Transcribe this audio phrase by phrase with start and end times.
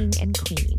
[0.00, 0.76] king like a king and queen.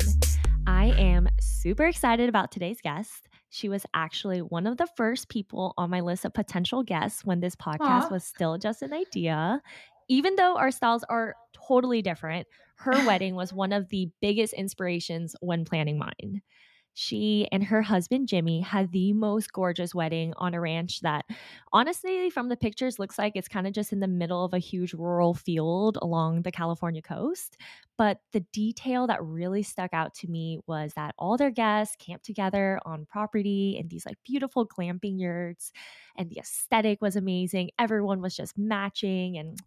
[0.68, 3.28] I am super excited about today's guest.
[3.50, 7.40] She was actually one of the first people on my list of potential guests when
[7.40, 8.10] this podcast Aw.
[8.10, 9.62] was still just an idea.
[10.08, 15.36] Even though our styles are totally different, her wedding was one of the biggest inspirations
[15.42, 16.42] when planning mine.
[16.94, 21.26] She and her husband Jimmy had the most gorgeous wedding on a ranch that
[21.72, 24.60] honestly from the pictures looks like it's kind of just in the middle of a
[24.60, 27.58] huge rural field along the California coast.
[27.98, 32.26] But the detail that really stuck out to me was that all their guests camped
[32.26, 35.72] together on property in these like beautiful glamping yurts
[36.18, 37.70] and the aesthetic was amazing.
[37.80, 39.58] Everyone was just matching and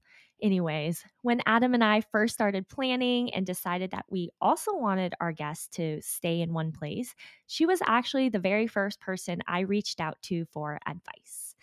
[0.42, 5.32] Anyways, when Adam and I first started planning and decided that we also wanted our
[5.32, 7.14] guests to stay in one place,
[7.46, 11.54] she was actually the very first person I reached out to for advice.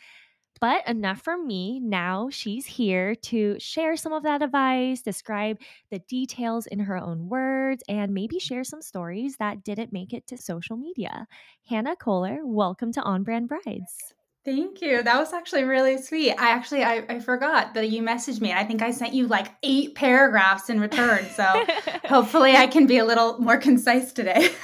[0.59, 1.79] But enough from me.
[1.79, 5.57] Now she's here to share some of that advice, describe
[5.89, 10.27] the details in her own words, and maybe share some stories that didn't make it
[10.27, 11.27] to social media.
[11.67, 14.13] Hannah Kollar, welcome to On Brand Brides.
[14.43, 15.03] Thank you.
[15.03, 16.31] That was actually really sweet.
[16.31, 19.47] I actually I, I forgot that you messaged me I think I sent you like
[19.61, 21.25] eight paragraphs in return.
[21.35, 21.43] So
[22.05, 24.49] hopefully I can be a little more concise today.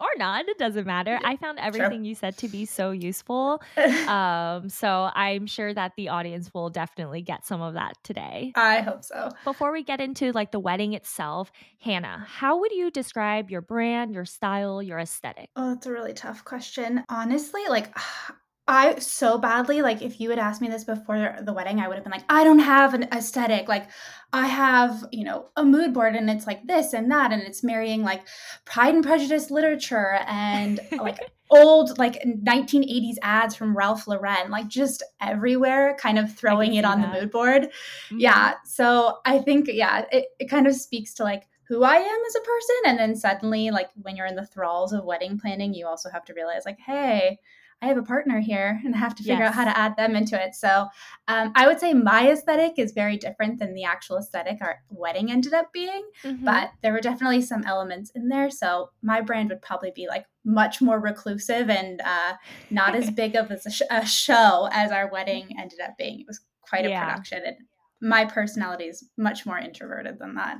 [0.00, 1.18] or not, it doesn't matter.
[1.24, 3.62] I found everything you said to be so useful.
[4.08, 8.52] Um, so I'm sure that the audience will definitely get some of that today.
[8.54, 9.30] I hope so.
[9.44, 14.14] Before we get into like the wedding itself, Hannah, how would you describe your brand,
[14.14, 15.50] your style, your aesthetic?
[15.56, 17.04] Oh, that's a really tough question.
[17.08, 17.94] Honestly, like
[18.68, 21.94] I so badly like if you had asked me this before the wedding, I would
[21.94, 23.66] have been like, I don't have an aesthetic.
[23.66, 23.88] Like
[24.34, 27.64] I have, you know, a mood board and it's like this and that and it's
[27.64, 28.28] marrying like
[28.66, 31.18] Pride and Prejudice literature and like
[31.50, 37.00] old like 1980s ads from Ralph Lauren, like just everywhere, kind of throwing it on
[37.00, 37.14] that.
[37.14, 37.62] the mood board.
[37.62, 38.20] Mm-hmm.
[38.20, 38.54] Yeah.
[38.66, 42.34] So I think yeah, it, it kind of speaks to like who I am as
[42.34, 42.76] a person.
[42.84, 46.26] And then suddenly, like when you're in the thralls of wedding planning, you also have
[46.26, 47.38] to realize like, hey,
[47.80, 49.50] I have a partner here and I have to figure Yes.
[49.50, 50.54] out how to add them into it.
[50.56, 50.88] So
[51.28, 55.30] um, I would say my aesthetic is very different than the actual aesthetic our wedding
[55.30, 56.44] ended up being, Mhm.
[56.44, 58.50] but there were definitely some elements in there.
[58.50, 62.34] So my brand would probably be like much more reclusive and uh,
[62.70, 66.18] not as big of a, sh- a show as our wedding ended up being.
[66.20, 67.04] It was quite a Yeah.
[67.04, 67.42] production.
[67.46, 67.56] And
[68.00, 70.58] my personality is much more introverted than that.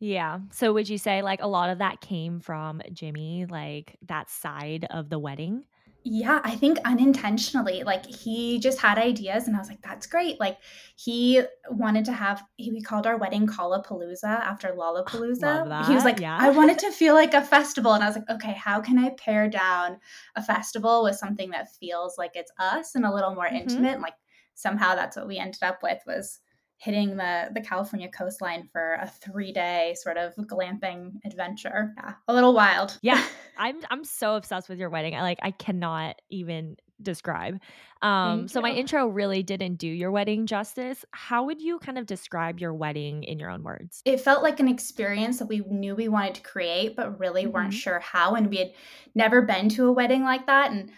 [0.00, 0.40] Yeah.
[0.50, 4.86] So would you say like a lot of that came from Jimmy, like that side
[4.90, 5.64] of the wedding?
[6.04, 10.40] Yeah, I think unintentionally, like he just had ideas, and I was like, "That's great!"
[10.40, 10.58] Like
[10.96, 15.72] he wanted to have, he, we called our wedding Kollapalooza after Lollapalooza.
[15.78, 16.36] He was like, yeah.
[16.40, 19.10] "I wanted to feel like a festival," and I was like, "Okay, how can I
[19.10, 20.00] pare down
[20.34, 23.60] a festival with something that feels like it's us and a little more Mhm.
[23.60, 24.16] intimate?" And like
[24.54, 26.40] somehow that's what we ended up with was
[26.82, 31.94] hitting the the California coastline for a three day sort of glamping adventure.
[31.96, 32.98] Yeah, a little wild.
[33.02, 33.22] Yeah.
[33.56, 35.14] I'm I'm so obsessed with your wedding.
[35.14, 37.60] I like I cannot even describe.
[38.00, 41.04] Um so my intro really didn't do your wedding justice.
[41.12, 44.02] How would you kind of describe your wedding in your own words?
[44.04, 47.72] it felt like an experience that we knew we wanted to create, but really weren't
[47.74, 47.82] Mhm.
[47.84, 48.34] sure how.
[48.34, 48.72] And we had
[49.14, 50.72] never been to a wedding like that.
[50.72, 50.90] And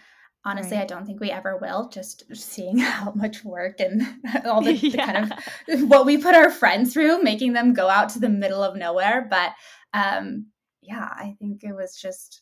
[0.45, 0.83] honestly, Right.
[0.83, 4.03] I don't think we ever will, just seeing how much work and
[4.45, 5.33] all the, the kind
[5.67, 8.75] of what we put our friends through, making them go out to the middle of
[8.75, 9.27] nowhere.
[9.29, 9.51] But
[9.93, 10.47] um,
[10.81, 12.41] yeah, I think it was just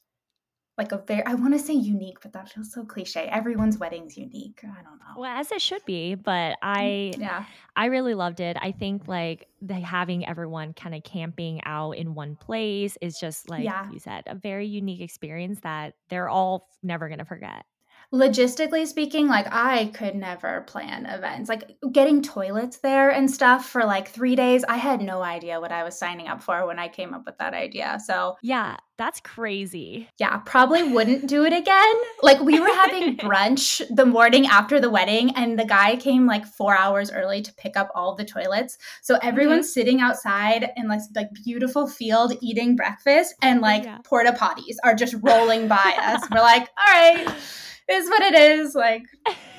[0.76, 3.22] like a very, I want to say unique, but that feels so cliche.
[3.32, 4.60] Everyone's wedding's unique.
[4.64, 5.14] I don't know.
[5.22, 7.46] Well, as it should be, but I yeah.
[7.76, 8.58] I really loved it.
[8.60, 13.52] I think like the having everyone kind of camping out in one place is just
[13.52, 13.88] like Yeah.
[13.92, 17.66] you said, a very unique experience that they're all never gonna forget.
[18.14, 21.50] Logistically speaking like i could never plan events.
[21.50, 25.72] Like getting toilets there and stuff for like three days i had no idea what
[25.72, 28.00] i was signing up for when i came up with that idea.
[28.06, 30.08] So Yeah, that's crazy.
[30.20, 31.96] yeah probably wouldn't do it again.
[32.22, 36.46] Like we were having brunch the morning after the wedding and the guy came like
[36.46, 38.78] four hours early to pick up all the toilets.
[39.02, 39.80] So everyone's mm-hmm.
[39.80, 43.98] sitting outside in this like beautiful field eating breakfast and like Yeah.
[44.04, 46.22] porta potties are just rolling by us.
[46.32, 47.28] We're like all right
[47.90, 49.04] is what it is like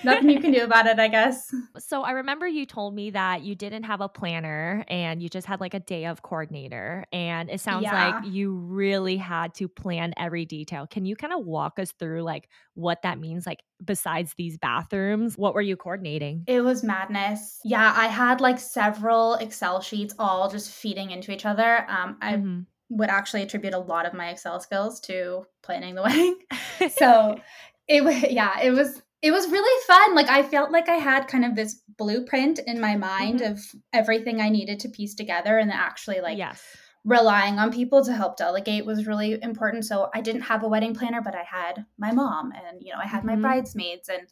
[0.03, 3.43] nothing you can do about it i guess So I remember you told me that
[3.43, 7.05] you didn't have a planner and you just had like a day of coordinator.
[7.12, 7.93] And it sounds Yeah.
[7.93, 10.87] like you really had to plan every detail.
[10.87, 13.44] Can you kind of walk us through like what that means?
[13.44, 16.44] Like besides these bathrooms, what were you coordinating?
[16.47, 17.59] It was madness.
[17.65, 21.85] Yeah, I had like several Excel sheets all just feeding into each other.
[21.91, 22.67] Um, I Mhm.
[22.91, 26.38] would actually attribute a lot of my Excel skills to planning the wedding.
[26.91, 27.41] so
[27.89, 30.15] it was, yeah, it was, it was really fun.
[30.15, 33.53] Like I felt like I had kind of this blueprint in my mind mm-hmm.
[33.53, 33.61] of
[33.93, 36.63] everything I needed to piece together and actually like yes.
[37.05, 39.87] relying on people to help delegate was really important.
[39.87, 42.99] So I didn't have a wedding planner, but I had my mom and you know,
[43.03, 43.29] I had mm-hmm.
[43.29, 44.29] my bridesmaids and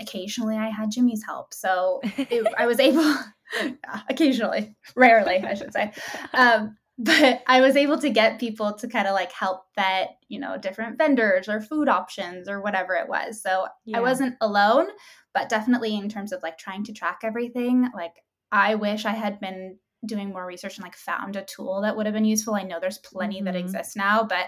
[0.00, 1.54] occasionally I had Jimmy's help.
[1.54, 3.14] So it, I was able
[4.08, 5.92] occasionally, rarely, I should say.
[6.34, 10.38] Um, but I was able to get people to kind of like help vet, you
[10.38, 13.42] know, different vendors or food options or whatever it was.
[13.42, 13.98] So yeah.
[13.98, 14.86] I wasn't alone,
[15.34, 19.40] but definitely in terms of like trying to track everything, like I wish I had
[19.40, 22.54] been doing more research and like found a tool that would have been useful.
[22.54, 23.46] I know there's plenty mm-hmm.
[23.46, 24.46] that exist now, but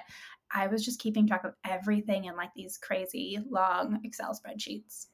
[0.52, 5.06] I was just keeping track of everything in like these crazy long Excel spreadsheets.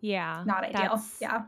[0.00, 0.42] Yeah.
[0.44, 1.00] Not ideal.
[1.20, 1.42] Yeah.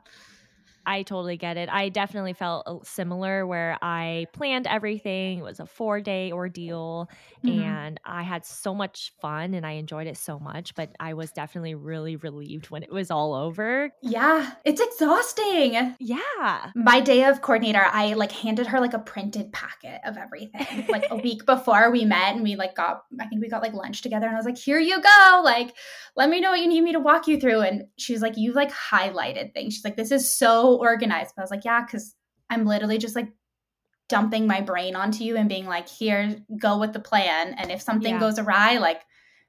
[0.87, 1.69] I totally get it.
[1.69, 5.39] I definitely felt similar where I planned everything.
[5.39, 7.09] It was a four day ordeal
[7.45, 7.61] mm-hmm.
[7.61, 11.33] and I had so much fun and I enjoyed it so much, but I was
[11.33, 13.91] definitely really relieved when it was all over.
[14.03, 15.95] Yeah, it's exhausting.
[15.99, 16.71] Yeah.
[16.75, 21.07] My day of coordinator, I like handed her like a printed packet of everything like
[21.11, 24.03] a week before we met and we like got, I think we got like lunch
[24.03, 25.43] together and I was like, here you go.
[25.45, 25.75] Like,
[26.17, 27.61] let me know what you need me to walk you through.
[27.61, 29.75] And she was like, you like highlighted things.
[29.75, 31.33] She's like, this is so organized.
[31.35, 32.15] But I was like, yeah, because
[32.51, 33.33] I'm literally just like
[34.09, 37.55] dumping my brain onto you and being like, here, go with the plan.
[37.55, 38.21] And if something yeah.
[38.21, 39.03] goes awry, like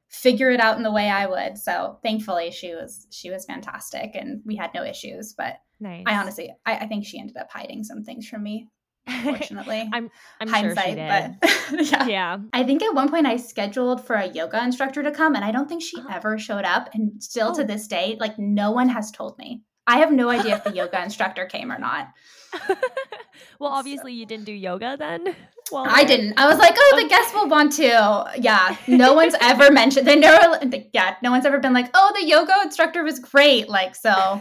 [0.08, 1.58] figure it out in the way I would.
[1.58, 5.34] So thankfully she was she was fantastic and we had no issues.
[5.34, 6.04] But nice.
[6.06, 8.70] I honestly I, I think she ended up hiding some things from me.
[9.08, 10.10] Unfortunately, I'm,
[10.42, 12.08] I'm hindsight, sure but yeah.
[12.08, 12.38] yeah.
[12.54, 15.52] I think at one point I scheduled for a yoga instructor to come, and I
[15.52, 16.10] don't think she uh-huh.
[16.12, 16.90] ever showed up.
[16.92, 17.54] And still oh.
[17.54, 19.62] to this day, like no one has told me.
[19.88, 22.12] I have no idea if the yoga instructor came or not.
[23.60, 24.18] well, obviously so.
[24.18, 25.36] you didn't do yoga then.
[25.72, 26.38] Well, I didn't.
[26.38, 28.32] I was like, oh, the guests will want to.
[28.40, 30.08] Yeah, no one's ever mentioned.
[30.08, 30.60] They never.
[30.94, 33.68] Yeah, no one's ever been like, oh, the yoga instructor was great.
[33.68, 34.40] Like so.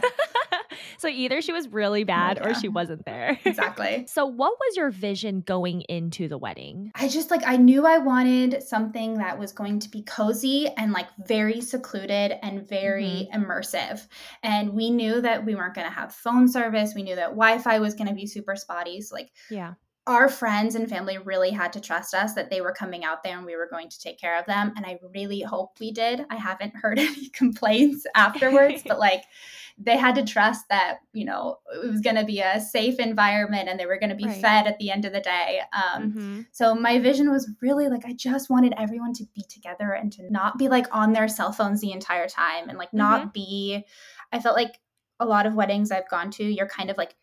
[0.99, 2.47] so either she was really bad yeah.
[2.47, 3.39] or she wasn't there.
[3.55, 4.05] Exactly.
[4.07, 6.91] so what was your vision going into the wedding?
[6.93, 10.91] I just like I knew I wanted something that was going to be cozy and
[10.91, 13.43] like very secluded and very mm-hmm.
[13.43, 14.05] immersive.
[14.43, 16.93] And we knew that we weren't going to have phone service.
[16.93, 18.99] We knew that Wi-Fi was going to be super spotty.
[19.01, 19.75] So like yeah
[20.07, 23.35] our friends and family really had to trust us that they were coming out there
[23.35, 24.71] and we were going to take care of them.
[24.75, 26.23] And I really hope we did.
[26.29, 29.23] I haven't heard any complaints afterwards, but like
[29.79, 33.67] they had to trust that, you know, it was going to be a safe environment
[33.67, 34.39] and they were going to be right.
[34.39, 35.61] fed at the end of the day.
[35.73, 36.41] Um, mm-hmm.
[36.51, 40.31] So my vision was really like, I just wanted everyone to be together and to
[40.31, 43.29] not be like on their cell phones the entire time and like not mm-hmm.
[43.33, 43.85] be,
[44.31, 44.79] I felt like
[45.19, 47.15] a lot of weddings I've gone to, you're kind of like,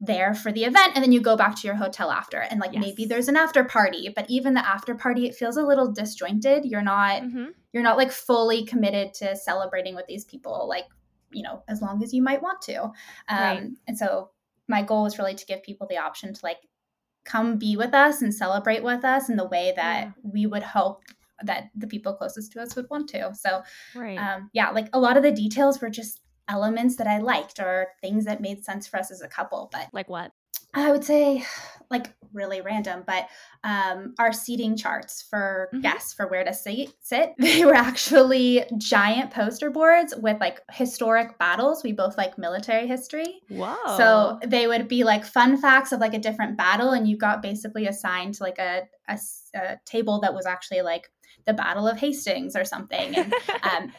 [0.00, 2.72] there for the event and then you go back to your hotel after and like
[2.72, 2.80] yes.
[2.80, 6.64] maybe there's an after party but even the after party it feels a little disjointed
[6.64, 7.46] you're not mm-hmm.
[7.72, 10.84] you're not like fully committed to celebrating with these people like
[11.32, 12.92] you know as long as you might want to um
[13.28, 13.68] right.
[13.88, 14.30] and so
[14.68, 16.58] my goal was really to give people the option to like
[17.24, 20.12] come be with us and celebrate with us in the way that yeah.
[20.22, 21.02] we would hope
[21.42, 23.62] that the people closest to us would want to so
[23.96, 24.16] right.
[24.16, 27.88] um yeah like a lot of the details were just elements that I liked or
[28.00, 29.68] things that made sense for us as a couple.
[29.72, 30.32] But like what?
[30.74, 31.44] I would say
[31.90, 33.28] like really random, but
[33.64, 35.80] um, our seating charts for mm-hmm.
[35.80, 41.38] guests for where to sit, sit, they were actually giant poster boards with like historic
[41.38, 41.82] battles.
[41.82, 43.40] We both like military history.
[43.48, 43.78] Wow.
[43.96, 47.42] So they would be like fun facts of like a different battle, and you got
[47.42, 49.18] basically assigned to like a, a,
[49.54, 51.08] a table that was actually like
[51.46, 53.16] the Battle of Hastings or something.
[53.16, 53.92] And um,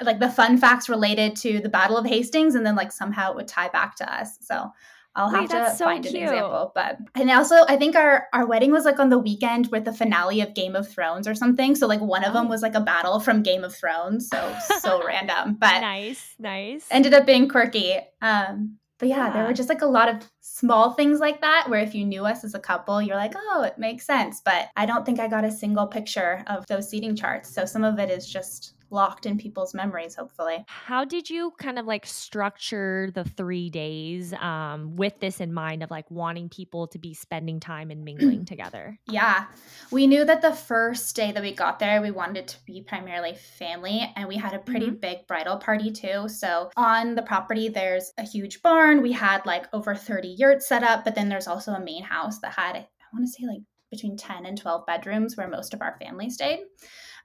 [0.00, 3.36] like the fun facts related to the Battle of Hastings, and then like somehow it
[3.36, 4.38] would tie back to us.
[4.40, 4.70] So
[5.14, 6.16] I'll have Wait, to so find cute.
[6.16, 6.72] an example.
[6.74, 9.92] But and also I think our our wedding was like on the weekend with the
[9.92, 11.74] finale of Game of Thrones or something.
[11.74, 12.50] So like one of them oh.
[12.50, 14.28] was like a battle from Game of Thrones.
[14.28, 15.54] So so random.
[15.54, 16.86] But nice, nice.
[16.90, 17.98] Ended up being quirky.
[18.22, 21.66] Um but yeah, yeah, there were just like a lot of small things like that
[21.68, 24.40] where if you knew us as a couple, you're like, oh, it makes sense.
[24.44, 27.52] But I don't think I got a single picture of those seating charts.
[27.52, 30.64] So some of it is just locked in people's memories hopefully.
[30.68, 35.82] How did you kind of like structure the three days um, with this in mind
[35.82, 38.98] of like wanting people to be spending time and mingling together?
[39.06, 39.46] Yeah.
[39.90, 42.82] We knew that the first day that we got there we wanted it to be
[42.82, 44.96] primarily family and we had a pretty mm-hmm.
[44.96, 46.28] big bridal party too.
[46.28, 49.02] So on the property there's a huge barn.
[49.02, 52.38] We had like over 30 yurts set up but then there's also a main house
[52.40, 55.82] that had i want to say like between 10 and 12 bedrooms where most of
[55.82, 56.60] our family stayed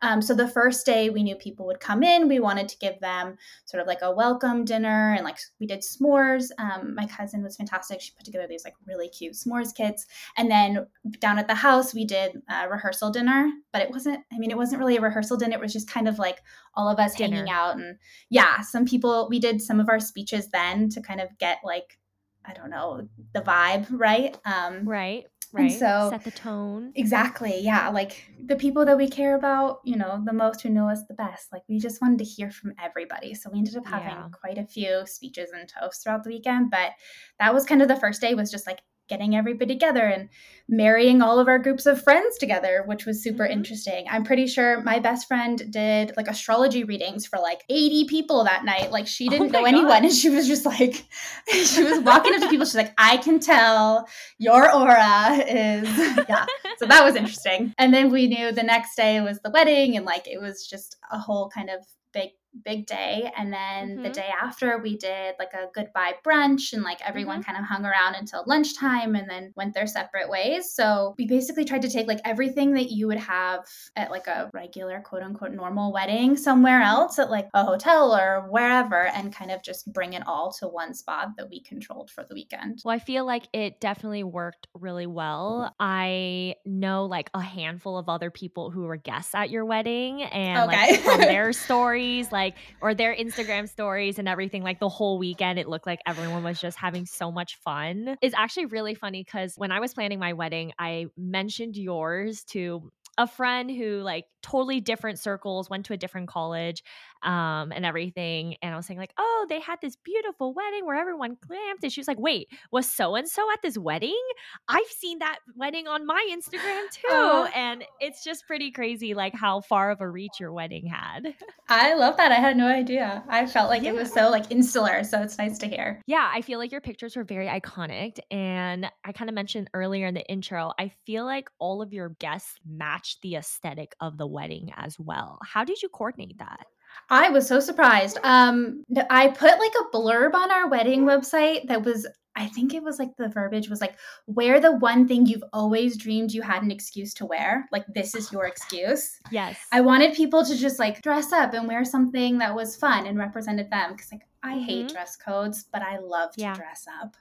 [0.01, 2.99] Um, so the first day we knew people would come in, we wanted to give
[2.99, 6.49] them sort of like a welcome dinner and like we did s'mores.
[6.57, 8.01] Um, my cousin was fantastic.
[8.01, 10.05] She put together these like really cute s'mores kits.
[10.37, 10.87] And then
[11.19, 14.57] down at the house, we did a rehearsal dinner, but it wasn't, I mean, it
[14.57, 15.55] wasn't really a rehearsal dinner.
[15.55, 16.41] It was just kind of like
[16.73, 17.37] all of us dinner.
[17.37, 17.77] hanging out.
[17.77, 17.97] And
[18.29, 21.97] yeah, some people, we did some of our speeches then to kind of get like,
[22.45, 24.37] I don't know, the vibe, right?
[24.45, 25.25] Um, right.
[25.53, 25.71] Right.
[25.71, 26.91] And so set the tone.
[26.95, 27.59] Exactly.
[27.59, 27.89] Yeah.
[27.89, 31.13] Like the people that we care about, you know, the most who know us the
[31.13, 31.51] best.
[31.51, 33.33] Like we just wanted to hear from everybody.
[33.33, 34.29] So we ended up having yeah.
[34.41, 36.71] quite a few speeches and toasts throughout the weekend.
[36.71, 36.91] But
[37.39, 40.29] that was kind of the first day was just like getting everybody together and
[40.69, 43.53] marrying all of our groups of friends together, which was super mm-hmm.
[43.53, 44.05] interesting.
[44.09, 48.65] I'm pretty sure my best friend did like astrology readings for like 80 people that
[48.65, 48.91] night.
[48.91, 50.03] Like she oh didn't oh know anyone.
[50.03, 51.05] And she was just like,
[51.47, 52.65] she was walking up to people.
[52.65, 55.87] She's like, I can tell your aura is,
[56.29, 56.45] yeah.
[56.77, 57.73] So that was interesting.
[57.77, 60.97] And then we knew the next day was the wedding and like it was just
[61.11, 62.31] a whole kind of big
[62.63, 64.03] big day and then mm-hmm.
[64.03, 67.51] the day after we did like a goodbye brunch and like everyone mm-hmm.
[67.51, 71.65] kind of hung around until lunchtime and then went their separate ways so we basically
[71.65, 75.51] tried to take like everything that you would have at like a regular quote unquote
[75.51, 80.13] normal wedding somewhere else at like a hotel or wherever and kind of just bring
[80.13, 83.47] it all to one spot that we controlled for the weekend well i feel like
[83.53, 88.97] it definitely worked really well i know like a handful of other people who were
[88.97, 90.91] guests at your wedding and okay.
[90.91, 92.46] like from their stories like
[92.81, 96.59] or their Instagram stories and everything like the whole weekend it looked like everyone was
[96.59, 98.17] just having so much fun.
[98.21, 102.91] It's actually really funny cuz when I was planning my wedding, I mentioned yours to
[103.17, 106.83] a friend who like totally different circles went to a different college
[107.23, 108.55] um, and everything.
[108.61, 111.83] And I was saying, like, oh, they had this beautiful wedding where everyone glamped.
[111.83, 114.21] And she was like, wait, was so and so at this wedding?
[114.67, 117.13] I've seen that wedding on my Instagram too.
[117.13, 121.35] Uh, and it's just pretty crazy, like, how far of a reach your wedding had.
[121.69, 122.31] I love that.
[122.31, 123.23] I had no idea.
[123.27, 123.89] I felt like yeah.
[123.89, 125.03] it was so, like, insular.
[125.03, 126.01] So it's nice to hear.
[126.07, 126.29] Yeah.
[126.33, 128.19] I feel like your pictures were very iconic.
[128.31, 132.09] And I kind of mentioned earlier in the intro, I feel like all of your
[132.19, 135.39] guests matched the aesthetic of the wedding as well.
[135.43, 136.65] How did you coordinate that?
[137.09, 138.19] I was so surprised.
[138.23, 142.83] Um, I put like a blurb on our wedding website that was, I think it
[142.83, 146.61] was like the verbiage was like, wear the one thing you've always dreamed you had
[146.61, 147.67] an excuse to wear.
[147.71, 149.19] Like, this is your excuse.
[149.31, 149.59] Yes.
[149.71, 153.17] I wanted people to just like dress up and wear something that was fun and
[153.17, 153.97] represented them.
[153.97, 154.63] Cause like, I mm-hmm.
[154.63, 156.55] hate dress codes, but I love to yeah.
[156.55, 157.15] dress up.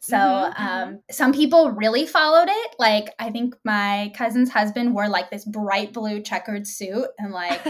[0.00, 0.96] So mm-hmm, um, mm-hmm.
[1.10, 2.74] some people really followed it.
[2.78, 7.62] Like I think my cousin's husband wore like this bright blue checkered suit, and like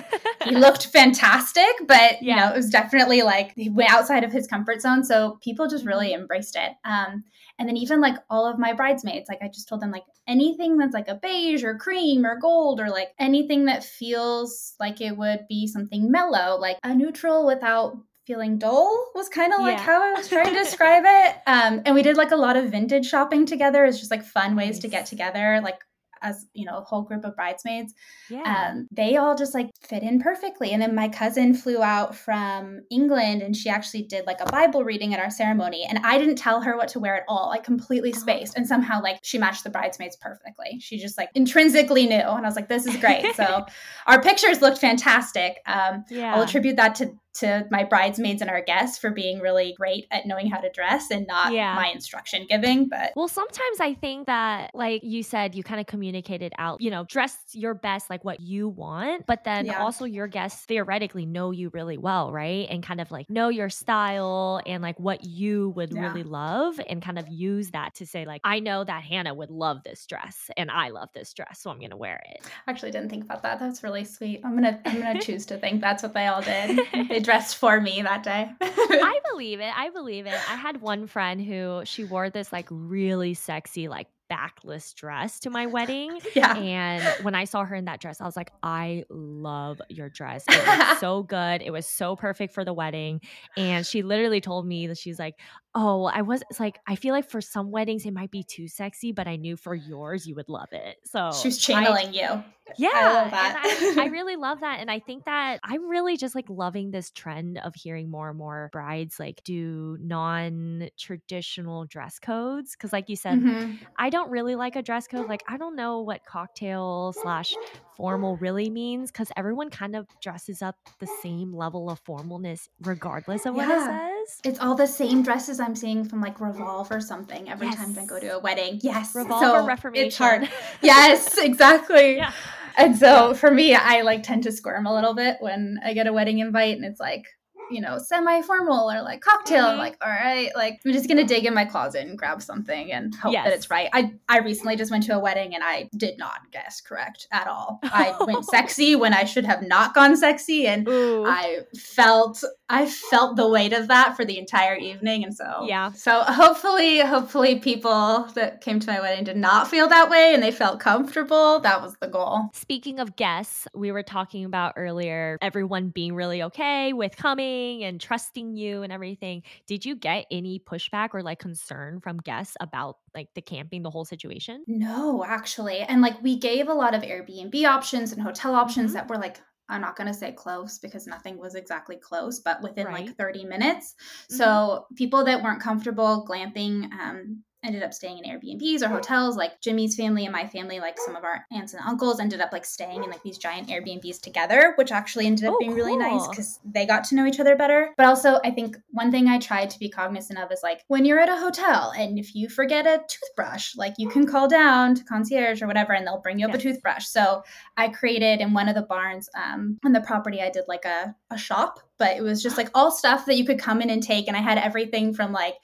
[0.45, 1.73] he looked fantastic.
[1.87, 2.35] But yeah.
[2.35, 5.04] you know, it was definitely like he went outside of his comfort zone.
[5.04, 6.23] So people just really mm-hmm.
[6.23, 6.73] embraced it.
[6.85, 7.25] Um,
[7.59, 10.78] and then even like all of my bridesmaids, like I just told them like anything
[10.78, 15.16] that's like a beige or cream or gold or like anything that feels like it
[15.16, 19.83] would be something mellow, like a neutral without feeling dull was kind of like yeah.
[19.83, 21.37] how I was trying to describe it.
[21.47, 23.85] Um, and we did like a lot of vintage shopping together.
[23.85, 24.79] It's just like fun ways nice.
[24.81, 25.61] to get together.
[25.62, 25.81] Like
[26.23, 27.93] as you know a whole group of bridesmaids
[28.31, 28.71] yeah.
[28.71, 32.81] um, they all just like fit in perfectly and then my cousin flew out from
[32.91, 36.37] england and she actually did like a bible reading at our ceremony and i didn't
[36.37, 38.21] tell her what to wear at all like completely uh-huh.
[38.21, 42.45] spaced and somehow like she matched the bridesmaids perfectly she just like intrinsically knew and
[42.45, 43.67] i was like this is great so
[44.07, 46.35] our pictures looked fantastic um, yeah.
[46.35, 50.26] i'll attribute that to to my bridesmaids and our guests for being really great at
[50.26, 51.74] knowing how to dress and not yeah.
[51.74, 52.88] my instruction giving.
[52.88, 56.90] But well, sometimes I think that, like you said, you kind of communicated out, you
[56.90, 59.82] know, dress your best, like what you want, but then yeah.
[59.82, 62.66] also your guests theoretically know you really well, right?
[62.68, 66.00] And kind of like know your style and like what you would yeah.
[66.00, 69.50] really love and kind of use that to say, like, I know that Hannah would
[69.50, 72.46] love this dress and I love this dress, so I'm going to wear it.
[72.66, 73.58] Actually, didn't think about that.
[73.58, 74.40] That's really sweet.
[74.44, 76.80] I'm going to, I'm going to choose to think that's what they all did.
[77.12, 78.50] They dressed for me that day.
[78.61, 79.73] I believe it.
[79.76, 80.35] I believe it.
[80.50, 85.50] I had one friend who she wore this like really sexy, like backless dress to
[85.50, 86.19] my wedding.
[86.35, 86.57] Yeah.
[86.57, 90.45] And when I saw her in that dress, I was like, I love your dress.
[90.49, 91.61] It was so good.
[91.61, 93.21] It was so perfect for the wedding.
[93.59, 95.35] And she literally told me that she's like,
[95.75, 98.69] Oh, I was it's like I feel like for some weddings it might be too
[98.69, 100.97] sexy, but I knew for yours you would love it.
[101.05, 102.45] So she's channeling I, you.
[102.76, 103.31] Yeah.
[103.33, 104.81] I, I, I really love that.
[104.81, 108.38] And I think that I'm really just like loving this trend of hearing more and
[108.38, 112.76] more brides like do non-traditional dress codes.
[112.76, 113.76] Cause like you said, mm-hmm.
[113.99, 115.26] I don't really like a dress code.
[115.26, 117.55] Like I don't know what cocktail slash
[117.97, 123.47] formal really means because everyone kind of dresses up the same level of formalness regardless
[123.47, 123.76] of what yeah.
[123.76, 124.12] it says.
[124.45, 127.76] It's all the same dresses I'm seeing from like Revolve or something every yes.
[127.76, 128.81] time I go to a wedding.
[128.83, 129.14] Yes.
[129.14, 130.07] Revolve so or Reformation.
[130.07, 130.49] It's hard.
[130.83, 132.17] yes, exactly.
[132.17, 132.33] yeah.
[132.76, 136.07] and so for me, I like tend to squirm a little bit when I get
[136.07, 137.26] a wedding invite and it's like,
[137.73, 139.64] you know, semi formal or like cocktail.
[139.64, 139.73] Mm-hmm.
[139.73, 142.93] I'm like, all right, like I'm just gonna dig in my closet and grab something
[142.93, 143.45] and hope yes.
[143.45, 143.88] that it's right.
[143.93, 147.47] I I recently just went to a wedding and I did not guess correct at
[147.47, 147.81] all.
[147.83, 151.25] I went sexy when I should have not gone sexy, and Ooh.
[151.26, 155.25] I felt I felt the weight of that for the entire evening.
[155.25, 155.93] And so yeah.
[155.93, 160.43] So hopefully, hopefully people that came to my wedding did not feel that way and
[160.43, 161.61] they felt comfortable.
[161.61, 162.50] That was the goal.
[162.55, 168.00] Speaking of guests, we were talking about earlier everyone being really okay with coming and
[168.00, 169.42] trusting you and everything.
[169.66, 173.90] Did you get any pushback or like concern from guests about like the camping, the
[173.90, 174.64] whole situation?
[174.66, 175.81] No, actually.
[175.81, 178.95] And like we gave a lot of Airbnb options and hotel options mm-hmm.
[178.95, 182.61] that were like I'm not going to say close because nothing was exactly close, but
[182.62, 183.07] within right.
[183.07, 183.95] like 30 minutes.
[183.95, 184.37] Mm-hmm.
[184.37, 189.37] So people that weren't comfortable glamping um, ended up staying in Airbnbs or hotels.
[189.37, 192.52] Like Jimmy's family and my family, like some of our aunts and uncles, ended up
[192.52, 195.78] like staying in like these giant Airbnbs together, which actually ended up oh, being cool.
[195.78, 197.90] really nice because they got to know each other better.
[197.97, 201.04] But also, I think one thing I tried to be cognizant of is like when
[201.04, 204.95] you're at a hotel and if you forget a toothbrush, like you can call down
[204.95, 207.07] to concierge or whatever and they'll bring you up a toothbrush.
[207.07, 207.42] So
[207.76, 211.14] I created in one of the barns um, on the property, I did like a,
[211.31, 214.02] a shop, but it was just like all stuff that you could come in and
[214.02, 214.28] take.
[214.28, 215.54] And I had everything from like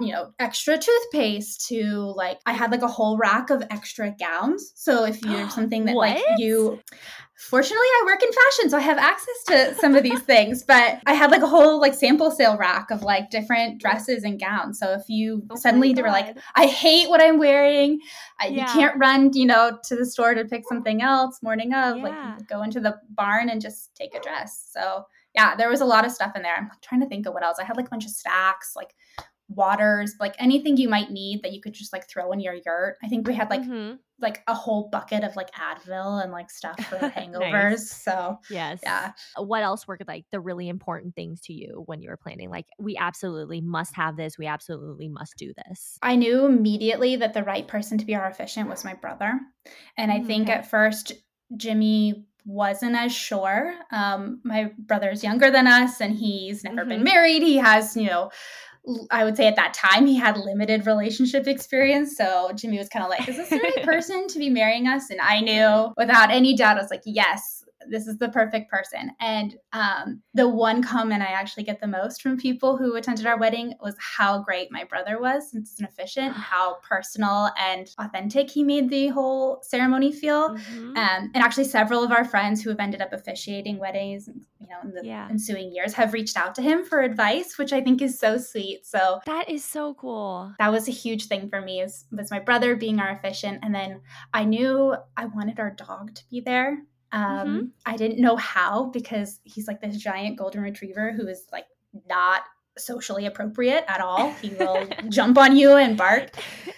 [0.00, 4.72] you know, extra toothpaste to like I had like a whole rack of extra gowns.
[4.74, 6.80] So if you're something that like you
[7.38, 10.62] Fortunately, I work in fashion, so I have access to some of these things.
[10.62, 14.40] But I had like a whole like sample sale rack of like different dresses and
[14.40, 14.78] gowns.
[14.78, 18.00] So if you oh suddenly were like, I hate what I'm wearing,
[18.40, 18.60] I, yeah.
[18.62, 22.02] you can't run, you know, to the store to pick something else morning of, yeah.
[22.04, 24.70] like go into the barn and just take a dress.
[24.72, 26.56] So yeah, there was a lot of stuff in there.
[26.56, 27.58] I'm trying to think of what else.
[27.60, 28.94] I had like a bunch of stacks, like
[29.48, 32.96] waters, like anything you might need that you could just like throw in your yurt.
[33.02, 33.96] I think we had like mm-hmm.
[34.20, 37.52] like a whole bucket of like Advil and like stuff for hangovers.
[37.52, 37.90] nice.
[37.90, 39.12] So yes, yeah.
[39.36, 42.50] What else were like the really important things to you when you were planning?
[42.50, 44.36] Like we absolutely must have this.
[44.38, 45.98] We absolutely must do this.
[46.02, 49.38] I knew immediately that the right person to be our officiant was my brother,
[49.96, 51.12] and I mm, think at first
[51.56, 53.74] Jimmy wasn't as sure.
[53.90, 56.88] Um, my brother's younger than us, and he's never mm-hmm.
[56.90, 57.42] been married.
[57.42, 58.30] He has, you know,
[59.10, 62.16] I would say at that time he had limited relationship experience.
[62.16, 65.10] So Jimmy was kind of like, is this the right person to be marrying us?
[65.10, 67.55] And I knew without any doubt, I was like, yes,
[67.90, 69.10] this is the perfect person.
[69.20, 73.38] And um, the one comment I actually get the most from people who attended our
[73.38, 78.50] wedding was how great my brother was since it's an officiant, how personal and authentic
[78.50, 80.50] he made the whole ceremony feel.
[80.50, 80.96] Mm-hmm.
[80.96, 84.78] Um, and actually, several of our friends who have ended up officiating weddings, you know,
[84.82, 85.28] in the yeah.
[85.30, 88.86] ensuing years, have reached out to him for advice, which I think is so sweet.
[88.86, 90.54] So that is so cool.
[90.58, 91.80] That was a huge thing for me.
[91.80, 94.00] Is was my brother being our officiant, and then
[94.32, 96.78] I knew I wanted our dog to be there.
[97.12, 97.64] Um, mm-hmm.
[97.84, 101.66] I didn't know how because he's like this giant golden retriever who is like
[102.08, 102.42] not
[102.78, 104.32] socially appropriate at all.
[104.42, 106.30] He will jump on you and bark.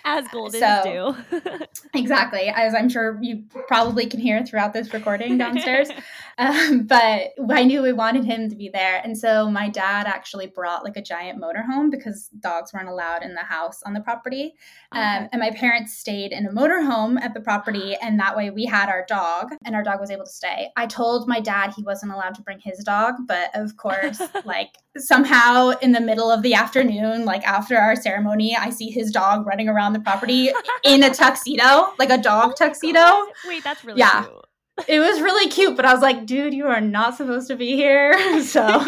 [0.04, 1.66] As Goldens so, do.
[1.94, 2.48] exactly.
[2.48, 5.88] As I'm sure you probably can hear throughout this recording downstairs.
[6.40, 9.00] Um, but I knew we wanted him to be there.
[9.02, 13.34] And so my dad actually brought like a giant motorhome because dogs weren't allowed in
[13.34, 14.54] the house on the property.
[14.92, 15.28] Um, okay.
[15.32, 17.96] and my parents stayed in a motorhome at the property.
[18.00, 20.68] And that way we had our dog and our dog was able to stay.
[20.76, 23.16] I told my dad he wasn't allowed to bring his dog.
[23.26, 28.54] But of course, like somehow in the middle of the afternoon, like after our ceremony,
[28.54, 30.50] I see his dog running around the property
[30.84, 33.26] in a tuxedo, like a dog oh tuxedo.
[33.46, 34.24] Wait, that's really yeah.
[34.24, 34.44] Cute
[34.88, 37.74] it was really cute, but I was like, dude, you are not supposed to be
[37.74, 38.16] here.
[38.42, 38.84] So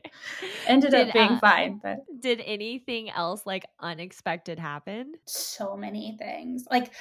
[0.66, 1.80] ended did, up being uh, fine.
[1.82, 5.12] But did anything else like unexpected happen?
[5.26, 6.66] So many things.
[6.70, 6.92] Like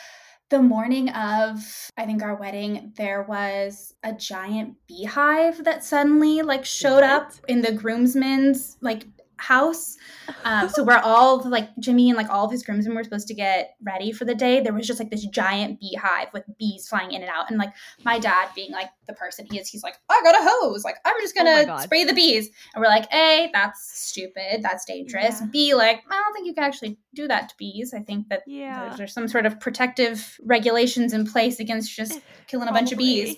[0.49, 1.59] the morning of
[1.97, 7.03] I think our wedding, there was a giant beehive that suddenly like showed what?
[7.03, 9.05] up in the groomsmen's like
[9.39, 9.97] house.
[10.43, 13.33] Um, so we're all like Jimmy and like all of his groomsmen were supposed to
[13.33, 14.59] get ready for the day.
[14.59, 17.73] There was just like this giant beehive with bees flying in and out, and like
[18.03, 20.95] my dad being like the person he is, he's like, I got a hose, like
[21.03, 25.41] I'm just gonna oh spray the bees, and we're like, A, that's stupid, that's dangerous.
[25.41, 25.47] Yeah.
[25.51, 27.93] B, like I don't think you can actually do that to bees.
[27.93, 28.85] I think that yeah.
[28.85, 32.97] there's, there's some sort of protective regulations in place against just killing a bunch of
[32.97, 33.37] bees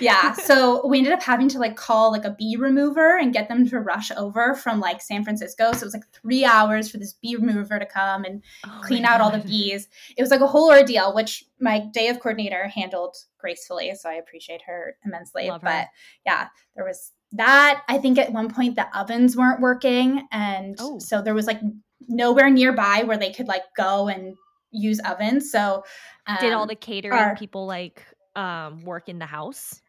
[0.00, 0.32] yeah.
[0.32, 3.68] So we ended up having to like call like a bee remover and get them
[3.68, 5.72] to rush over from like San Francisco.
[5.72, 9.04] So it was like three hours for this bee remover to come and oh clean
[9.04, 9.24] out God.
[9.24, 9.88] all the bees.
[10.16, 13.94] It was like a whole ordeal, which my day of coordinator handled gracefully.
[13.94, 15.48] So I appreciate her immensely.
[15.48, 15.88] Love but her.
[16.26, 17.82] yeah, there was that.
[17.88, 20.26] I think at one point the ovens weren't working.
[20.32, 20.98] And oh.
[20.98, 21.60] so there was like
[22.08, 24.36] nowhere nearby where they could like go and
[24.72, 25.50] use ovens.
[25.50, 25.84] So
[26.26, 28.02] um, did all um, the catering our, people like
[28.34, 29.81] um work in the house?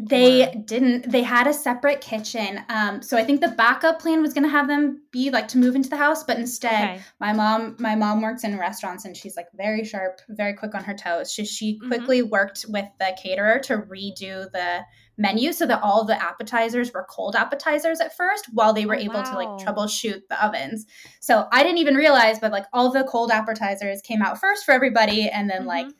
[0.00, 1.10] They Or didn't.
[1.10, 2.60] They had a separate kitchen.
[2.68, 5.58] Um, so I think the backup plan was going to have them be like to
[5.58, 7.02] move into the house, but instead, okay.
[7.20, 10.84] my mom, my mom works in restaurants and she's like very sharp, very quick on
[10.84, 11.32] her toes.
[11.32, 11.88] She she Mhm.
[11.88, 14.80] quickly worked with the caterer to redo the
[15.16, 19.00] menu so that all the appetizers were cold appetizers at first, while they were Oh,
[19.00, 20.86] able to like troubleshoot the ovens.
[21.20, 24.72] So I didn't even realize, but like all the cold appetizers came out first for
[24.72, 25.92] everybody, and then like Mhm.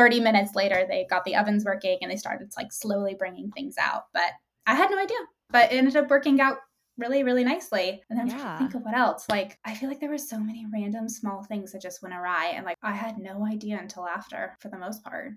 [0.00, 3.76] 30 minutes later they got the ovens working and they started like slowly bringing things
[3.78, 4.32] out but
[4.66, 5.18] i had no idea.
[5.50, 6.56] But it ended up working out
[6.96, 8.02] really really nicely.
[8.08, 9.26] And then i'm trying to think of what else.
[9.28, 12.52] Like i feel like there were so many random small things that just went awry
[12.54, 15.26] and like i had no idea until after for the most part.
[15.26, 15.36] I'm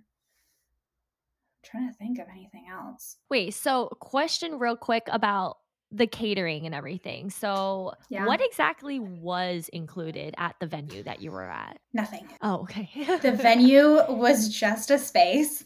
[1.62, 3.18] trying to think of anything else.
[3.30, 5.58] Wait, so question real quick about
[5.94, 7.30] the catering and everything.
[7.30, 8.26] So, Yeah.
[8.26, 11.80] what exactly was included at the venue that you were at?
[11.94, 12.90] nothing Oh, okay.
[13.22, 15.64] the venue was just a space.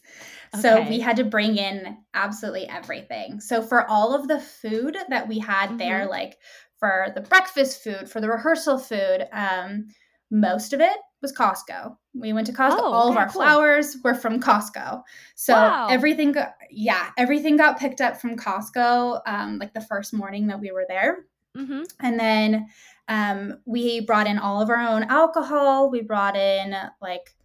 [0.54, 0.90] So Okay.
[0.90, 3.40] we had to bring in absolutely everything.
[3.40, 6.10] So for all of the food that we had there, Mhm.
[6.10, 6.38] like
[6.80, 9.88] for the breakfast food, for the rehearsal food, um,
[10.30, 11.98] most of it was Costco.
[12.14, 12.78] We went to Costco.
[12.80, 13.42] Oh, all of our cool.
[13.42, 15.04] flowers were from Costco.
[15.36, 15.88] So Wow.
[15.90, 20.60] everything got yeah, everything got picked up from Costco um, like the first morning that
[20.60, 21.26] we were there.
[21.56, 22.68] hmm And then
[23.08, 25.90] um, we brought in all of our own alcohol.
[25.90, 27.36] We brought in like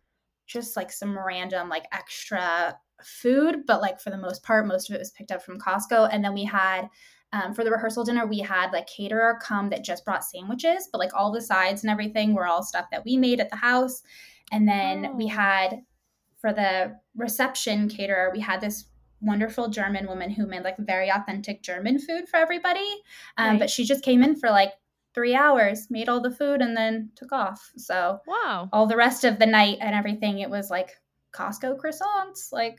[0.46, 4.96] just like some random like extra food, but like for the most part, most of
[4.96, 6.08] it was picked up from Costco.
[6.12, 6.88] And then we had
[7.32, 10.98] um, for the rehearsal dinner, we had like caterer come that just brought sandwiches, but
[10.98, 14.02] like all the sides and everything were all stuff that we made at the house.
[14.50, 15.28] And then we Oh.
[15.28, 15.82] had
[16.38, 18.86] for the reception caterer, we had this
[19.20, 22.88] wonderful German woman who made like very authentic German food for everybody.
[23.38, 23.58] Um.
[23.58, 24.72] But she just came in for like
[25.14, 27.70] three hours, made all the food, and then took off.
[27.76, 28.68] So Wow.
[28.72, 30.90] all the rest of the night and everything, it was like
[31.32, 32.78] Costco croissants, like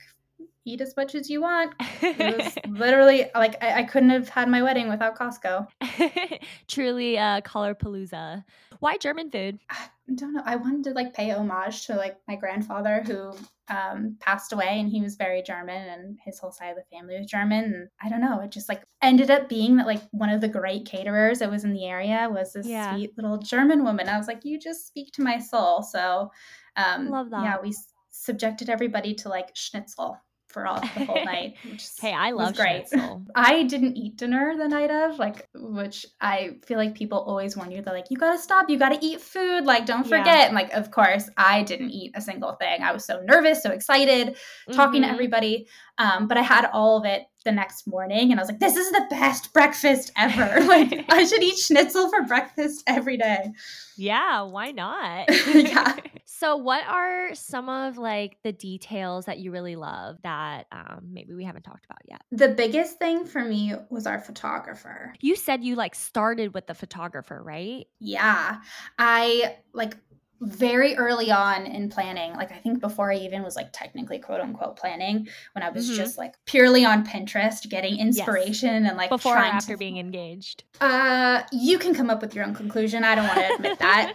[0.66, 1.74] eat as much as you want.
[2.02, 5.68] It was literally like I, I couldn't have had my wedding without Costco.
[6.68, 8.44] Truly uh Kollapalooza.
[8.80, 9.60] Why German food?
[9.70, 10.42] I don't know.
[10.46, 13.32] I wanted to like pay homage to like my grandfather who
[13.70, 17.18] um, passed away and he was very German and his whole side of the family
[17.18, 17.64] was German.
[17.64, 18.42] And I don't know.
[18.42, 21.64] It just like ended up being that like one of the great caterers that was
[21.64, 22.94] in the area was this Yeah.
[22.94, 24.10] sweet little German woman.
[24.10, 25.82] I was like, you just speak to my soul.
[25.82, 26.30] So
[26.76, 27.44] um, Love that.
[27.44, 30.18] yeah, we s- subjected everybody to like schnitzel
[30.54, 31.56] for all the whole night.
[31.66, 32.88] Which is- Hey, I love great.
[32.88, 33.26] schnitzel.
[33.36, 37.72] I didn't eat dinner the night of, like, which I feel like people always warn
[37.72, 37.82] you.
[37.82, 40.20] They're like, you gotta stop, you gotta eat food, like, don't Yeah.
[40.20, 40.46] forget.
[40.48, 42.84] And, like, of course, I didn't eat a single thing.
[42.84, 44.38] I was so nervous, so excited,
[44.72, 45.12] talking to Mhm.
[45.14, 45.68] everybody.
[45.98, 48.76] Um, but I had all of it the next morning, and I was like, this
[48.76, 50.62] is the best breakfast ever.
[50.66, 53.52] like, I should eat schnitzel for breakfast every day.
[53.98, 55.30] Yeah, why not?
[55.54, 55.96] Yeah.
[56.26, 61.34] So, what are some of like the details that you really love that um, maybe
[61.34, 62.22] we haven't talked about yet?
[62.32, 65.14] The biggest thing for me was our photographer.
[65.22, 67.86] You said you like started with the photographer, right?
[68.00, 68.58] Yeah.
[68.98, 69.96] I like
[70.42, 74.42] very early on in planning, like I think before I even was like technically quote
[74.42, 75.96] unquote planning, when I was Mhm.
[75.96, 80.64] just like purely on Pinterest getting inspiration and like Before trying after to, being engaged?
[80.82, 83.04] uh you can come up with your own conclusion.
[83.04, 84.14] I don't want to admit that.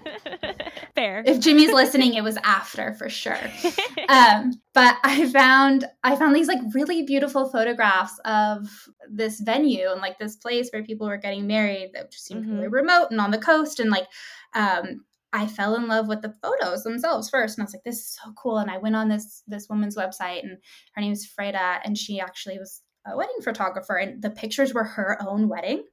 [0.94, 1.22] Fair.
[1.24, 3.38] If Jimmy's listening, it was after for sure.
[4.08, 8.68] um but i found i found these like really beautiful photographs of
[9.10, 12.66] this venue and like this place where people were getting married that just seemed really
[12.68, 12.72] Mhm.
[12.72, 14.06] remote and on the coast and like
[14.54, 17.98] um i fell in love with the photos themselves first and i was like this
[17.98, 20.58] is so cool and i went on this this woman's website and
[20.94, 24.84] her name is freda and she actually was a wedding photographer and the pictures were
[24.84, 25.84] her own wedding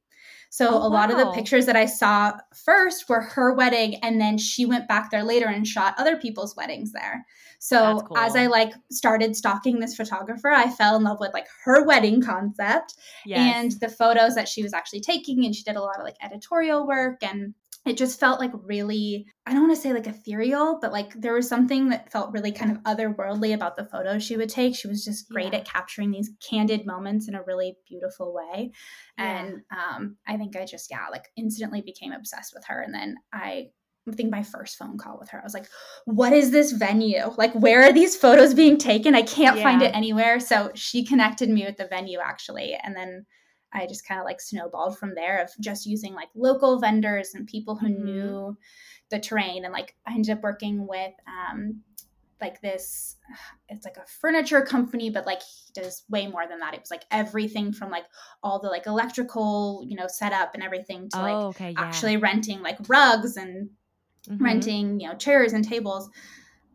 [0.56, 2.32] so Oh, a lot of the pictures that I saw
[2.63, 6.56] first were her wedding, and then she went back there later and shot other people's
[6.56, 7.26] weddings there.
[7.60, 8.36] So That's as.
[8.38, 12.95] I like started stalking this photographer, I fell in love with like her wedding concept
[13.28, 16.15] and the photos that she was actually taking, and she did a lot of like
[16.24, 17.54] editorial work and
[17.86, 21.34] it just felt like really i don't want to say like ethereal but like there
[21.34, 24.88] was something that felt really kind of otherworldly about the photos she would take she
[24.88, 25.60] was just great Yeah.
[25.60, 28.71] at capturing these candid moments in a really beautiful way
[29.17, 29.38] Yeah.
[29.39, 32.82] and um, I think I just yeah like instantly became obsessed with her.
[32.82, 33.67] And then I
[34.08, 35.65] I think my first phone call with her, I was like,
[36.06, 37.24] "What is this venue?
[37.38, 39.15] Like, where are these photos being taken?
[39.15, 43.26] I can't find it anywhere." So she connected me with the venue actually, and then
[43.75, 47.45] I just kind of like snowballed from there of just using like local vendors and
[47.47, 48.03] people who Mhm.
[48.03, 48.57] knew
[49.09, 51.81] the terrain, and like I ended up working with um,
[52.41, 53.17] like this
[53.69, 56.91] it's like a furniture company but like he does way more than that it was
[56.91, 58.05] like everything from like
[58.43, 61.71] all the like electrical you know setup and everything to oh, like okay.
[61.71, 61.81] Yeah.
[61.83, 63.69] actually renting like rugs and
[64.27, 64.41] Mhm.
[64.41, 66.09] renting you know chairs and tables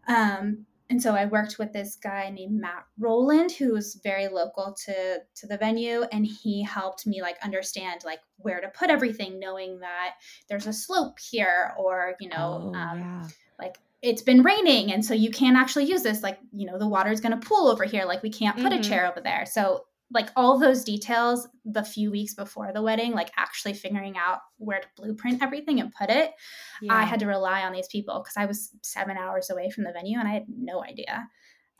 [0.09, 4.75] um and so I worked with this guy named Matt Roland, who was very local
[4.85, 9.39] to to the venue, and he helped me like understand like where to put everything,
[9.39, 10.17] knowing that
[10.49, 13.29] there's a slope here, or you know, Oh, um, yeah.
[13.59, 16.23] like it's been raining, and so you can't actually use this.
[16.23, 18.05] Like you know, the water's going to pool over here.
[18.05, 18.81] Like we can't put Mhm.
[18.81, 19.47] a chair over there.
[19.47, 24.41] So like all those details, the few weeks before the wedding, like actually figuring out
[24.59, 26.33] where to blueprint everything and put it.
[26.91, 29.93] I had to rely on these people because I was seven hours away from the
[29.93, 31.29] venue and I had no idea.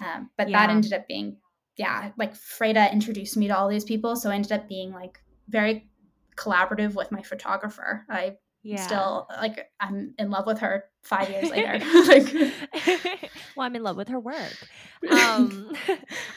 [0.03, 1.39] Um, but that ended up being,
[1.77, 4.15] yeah, like Freda introduced me to all these people.
[4.17, 5.91] So I ended up being like very
[6.37, 8.07] collaborative with my photographer.
[8.09, 9.07] I yeah.
[9.09, 11.79] still, like, I'm in love with her five years later.
[12.07, 12.35] like,
[13.55, 14.69] well, I'm in love with her work.
[15.09, 15.73] Um,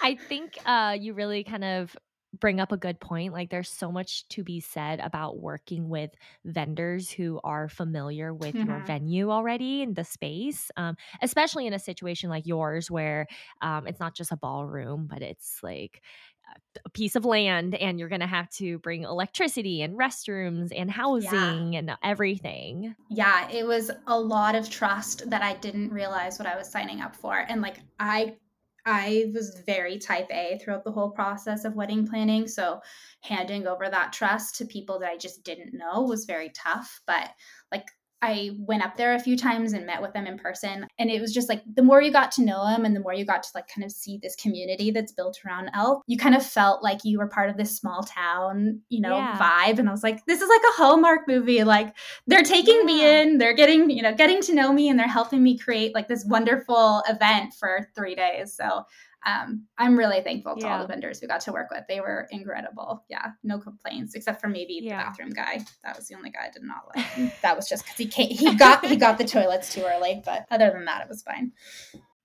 [0.02, 1.96] I think uh, you really kind of
[2.40, 3.32] bring up a good point.
[3.32, 6.12] Like, there's so much to be said about working with
[6.46, 8.82] vendors who are familiar with your Mhm.
[8.82, 13.28] venue already and the space, um, especially in a situation like yours where
[13.62, 16.02] um, it's not just a ballroom, but it's like
[16.86, 20.90] a piece of land and you're going to have to bring electricity and restrooms and
[20.90, 22.96] housing and everything.
[23.10, 27.02] yeah, it was a lot of trust that I didn't realize what I was signing
[27.02, 27.38] up for.
[27.38, 28.36] And like I
[28.86, 32.48] I was very type A throughout the whole process of wedding planning.
[32.48, 32.82] So
[33.22, 37.02] handing over that trust to people that I just didn't know was very tough.
[37.08, 37.30] But
[37.72, 37.88] like
[38.24, 40.88] I went up there a few times and met with them in person.
[40.98, 43.14] And it was just like the more you got to know them and the more
[43.14, 46.34] you got to like kind of see this community that's built around Elk, you kind
[46.34, 49.38] of felt like you were part of this small town, you know, Yeah.
[49.38, 49.78] vibe.
[49.80, 51.64] And I was like, this is like a Hallmark movie.
[51.64, 51.96] Like
[52.28, 55.44] they're taking me in, they're getting, you know, getting to know me and they're helping
[55.44, 58.54] me create like this wonderful event for three days.
[58.54, 58.86] So
[59.26, 61.84] um, I'm really thankful to all the vendors we got to work with.
[61.88, 63.04] They were incredible.
[63.10, 64.98] Yeah, no complaints except for maybe Yeah.
[64.98, 65.60] the bathroom guy.
[65.84, 67.42] That was the only guy I did not like.
[67.42, 70.22] that was just because he came, he got he got the toilets too early.
[70.26, 71.52] But other than that, it was fine.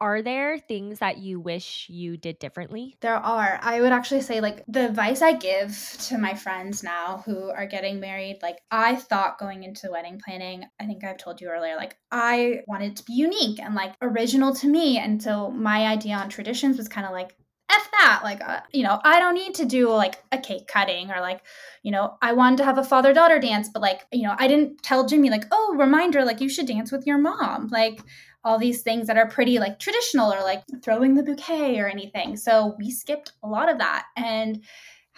[0.00, 2.96] Are there things that you wish you did differently?
[3.00, 3.58] There are.
[3.60, 7.66] I would actually say, like, the advice I give to my friends now who are
[7.66, 11.74] getting married, like, I thought going into wedding planning, I think I've told you earlier,
[11.76, 14.98] like, I wanted to be unique and, like, original to me.
[14.98, 17.34] And so my idea on traditions was kind of like,
[17.70, 18.20] F that.
[18.24, 21.42] Like, uh, you know, I don't need to do like a cake cutting or like,
[21.82, 24.48] you know, I wanted to have a father daughter dance, but like, you know, I
[24.48, 27.68] didn't tell Jimmy, like, oh, reminder, like, you should dance with your mom.
[27.68, 28.00] Like,
[28.44, 32.36] all these things that are pretty like traditional or like throwing the bouquet or anything.
[32.36, 34.06] So we skipped a lot of that.
[34.16, 34.64] And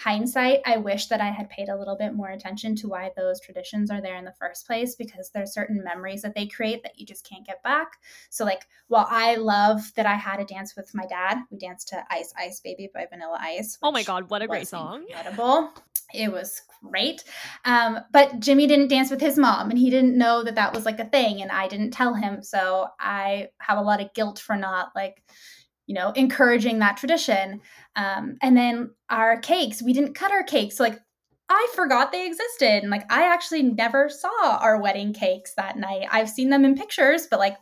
[0.02, 3.38] hindsight, I wish that I had paid a little bit more attention to why those
[3.38, 6.98] traditions are there in the first place because there's certain memories that they create that
[6.98, 7.98] you just can't get back.
[8.30, 11.88] So like while I love that I had a dance with my dad, we danced
[11.88, 13.76] to Ice Ice Baby by Vanilla Ice.
[13.82, 15.04] Oh my god, what a great song.
[15.06, 15.70] Incredible.
[16.14, 17.22] It was great.
[17.66, 20.86] Um, but Jimmy didn't dance with his mom and he didn't know that that was
[20.86, 22.42] like a thing and I didn't tell him.
[22.42, 25.22] So I have a lot of guilt for not like,
[25.86, 27.60] you know, encouraging that tradition.
[27.96, 30.76] Um, and then our cakes, we didn't cut our cakes.
[30.76, 31.00] So like
[31.48, 32.82] I forgot they existed.
[32.82, 36.06] And like I actually never saw our wedding cakes that night.
[36.10, 37.56] I've seen them in pictures, but like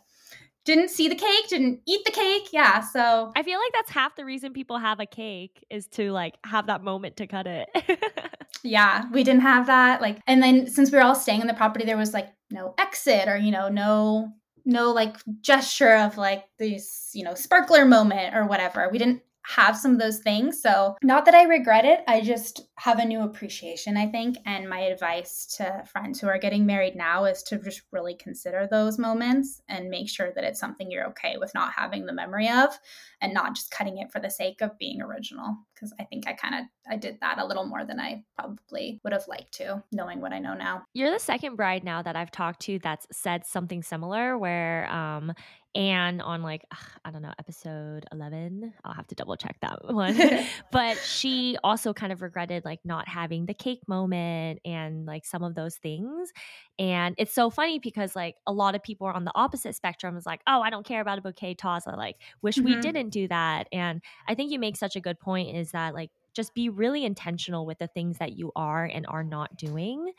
[0.65, 2.49] didn't see the cake, didn't eat the cake.
[2.53, 2.81] Yeah.
[2.81, 6.35] So I feel like that's half the reason people have a cake is to like
[6.45, 7.67] have that moment to cut it.
[8.63, 11.53] yeah we didn't have that like and then since we were all staying on the
[11.53, 14.29] property there was like no exit or you know no
[14.69, 18.87] no like gesture of like this you know sparkler moment or whatever.
[18.91, 22.67] We didn't have some of those things so not that i regret it i just
[22.75, 26.95] have a new appreciation i think and my advice to friends who are getting married
[26.95, 31.07] now is to just really consider those moments and make sure that it's something you're
[31.07, 32.77] okay with not having the memory of
[33.21, 36.33] and not just cutting it for the sake of being original because i think i
[36.33, 39.81] kind of i did that a little more than i probably would have liked to
[39.91, 40.83] knowing what i know now.
[40.93, 45.33] You're the second bride now that I've talked to that's said something similar where um
[45.75, 46.63] Anne on like
[47.05, 50.17] I don't know episode 11 I'll have to double check that one.
[50.71, 55.43] But she also kind of regretted like not having the cake moment and like some
[55.43, 56.31] of those things.
[56.79, 60.17] And it's so funny because like a lot of people are on the opposite spectrum.
[60.17, 61.85] Is like oh I don't care about a bouquet toss.
[61.87, 62.81] I like wish we Mhm.
[62.81, 63.67] didn't do that.
[63.71, 67.03] And I think you make such a good point is that like just be really
[67.05, 70.11] intentional with the things that you are and are not doing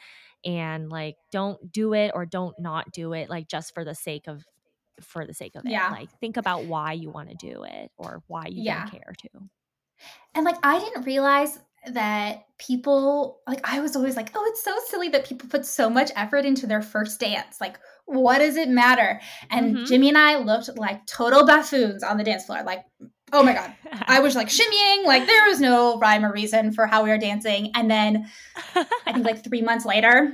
[0.44, 4.26] and like don't do it or don't not do it like just for the sake
[4.26, 4.44] of
[5.00, 5.90] for the sake of it Yeah.
[5.90, 8.80] like think about why you want to do it or why you Yeah.
[8.82, 9.28] don't care to
[10.34, 11.58] and like i didn't realize
[11.92, 15.88] that people like i was always like oh it's so silly that people put so
[15.88, 19.86] much effort into their first dance like what does it matter and Mhm.
[19.86, 22.84] jimmy and i looked like total buffoons on the dance floor like
[23.32, 23.74] oh my god.
[24.06, 27.18] I was like shimmying like there was no rhyme or reason for how we were
[27.18, 27.70] dancing.
[27.74, 28.28] And then
[28.74, 30.32] I think like three months later,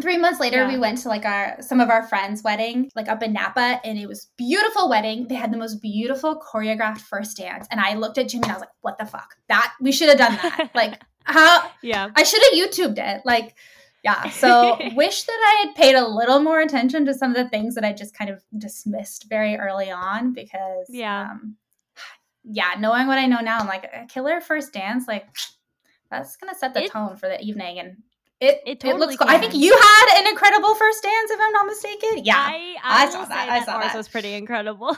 [0.00, 0.68] three months later Yeah.
[0.68, 3.98] we went to like our some of our friends wedding like up in napa and
[3.98, 5.26] it was beautiful wedding.
[5.28, 7.66] They had the most beautiful choreographed first dance.
[7.70, 9.34] And i looked at jimmy and i was like what the fuck?
[9.48, 10.70] That we should have done that.
[10.74, 12.08] Like how Yeah.
[12.16, 13.22] i should have youtubed it.
[13.24, 13.54] Like
[14.04, 14.30] yeah.
[14.30, 17.74] So wish that i had paid a little more attention to some of the things
[17.74, 21.30] that i just kind of dismissed very early on because Yeah.
[21.32, 21.56] um,
[22.50, 25.26] yeah knowing what i know now i'm like a killer first dance like
[26.10, 27.96] that's gonna set the It- tone for the evening and
[28.40, 29.26] it, It it, looks totally cool.
[29.28, 32.24] I think you had an incredible first dance, if I'm not mistaken.
[32.24, 32.36] Yeah.
[32.36, 33.48] I, I, I saw say that.
[33.48, 33.96] I saw ours that.
[33.96, 34.96] was pretty incredible.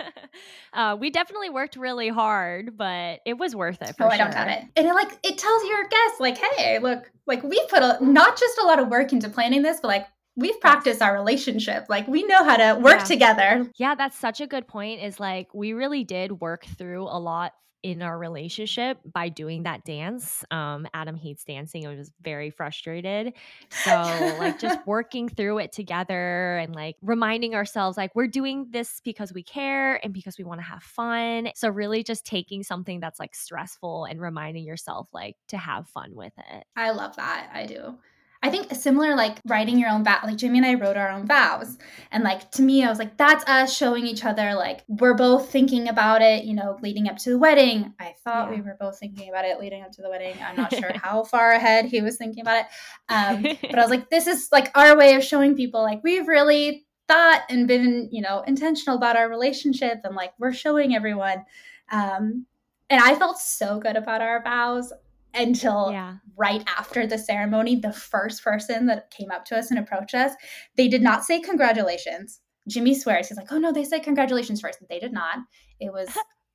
[0.72, 4.12] uh, we definitely worked really hard, but it was worth it for oh, sure.
[4.12, 4.64] I don't doubt it.
[4.76, 8.38] And it like it tells your guests, like, hey, look, like we put a not
[8.38, 11.86] just a lot of work into planning this, but like we've practiced our relationship.
[11.88, 13.04] Like we know how to work Yeah.
[13.04, 13.70] together.
[13.76, 15.02] Yeah, that's such a good point.
[15.02, 19.84] Is like we really did work through a lot in our relationship by doing that
[19.84, 20.44] dance.
[20.52, 21.84] Um, Adam hates dancing.
[21.84, 23.32] I was very frustrated.
[23.70, 23.90] So
[24.38, 29.32] like just working through it together and like reminding ourselves like we're doing this because
[29.32, 31.50] we care and because we want to have fun.
[31.56, 36.14] So really just taking something that's like stressful and reminding yourself like to have fun
[36.14, 36.64] with it.
[36.76, 37.50] I love that.
[37.52, 37.98] I do.
[38.44, 40.18] I think similar like writing your own vow.
[40.24, 41.78] Like Jimmy and I wrote our own vows,
[42.10, 45.50] and like to me, I was like, that's us showing each other like we're both
[45.50, 46.44] thinking about it.
[46.44, 47.94] You know, leading up to the wedding.
[48.00, 48.56] I thought Yeah.
[48.56, 50.34] we were both thinking about it leading up to the wedding.
[50.44, 52.66] I'm not sure how far ahead he was thinking about it,
[53.08, 56.26] um, but I was like, this is like our way of showing people like we've
[56.26, 61.44] really thought and been you know intentional about our relationship, and like we're showing everyone.
[61.92, 62.46] Um,
[62.90, 64.92] and I felt so good about our vows
[65.34, 66.16] until yeah.
[66.36, 70.32] right after the ceremony, the first person that came up to us and approached us,
[70.76, 72.40] they did not say congratulations.
[72.68, 74.78] Jimmy swears he's like, "Oh no, they said congratulations first.
[74.88, 75.38] They did not.
[75.80, 76.08] It was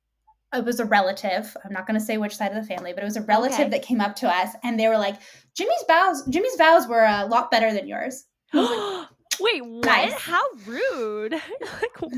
[0.54, 1.54] it was a relative.
[1.64, 3.60] I'm not going to say which side of the family, but it was a relative
[3.60, 3.68] Okay.
[3.70, 5.16] that came up to us and they were like,
[5.54, 9.84] "Jimmy's vows, Jimmy's vows were a lot better than yours." Wait, what?
[9.84, 10.12] Nice.
[10.14, 11.32] How rude.
[11.32, 12.12] like,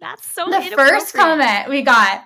[0.00, 2.24] that's so the first comment we got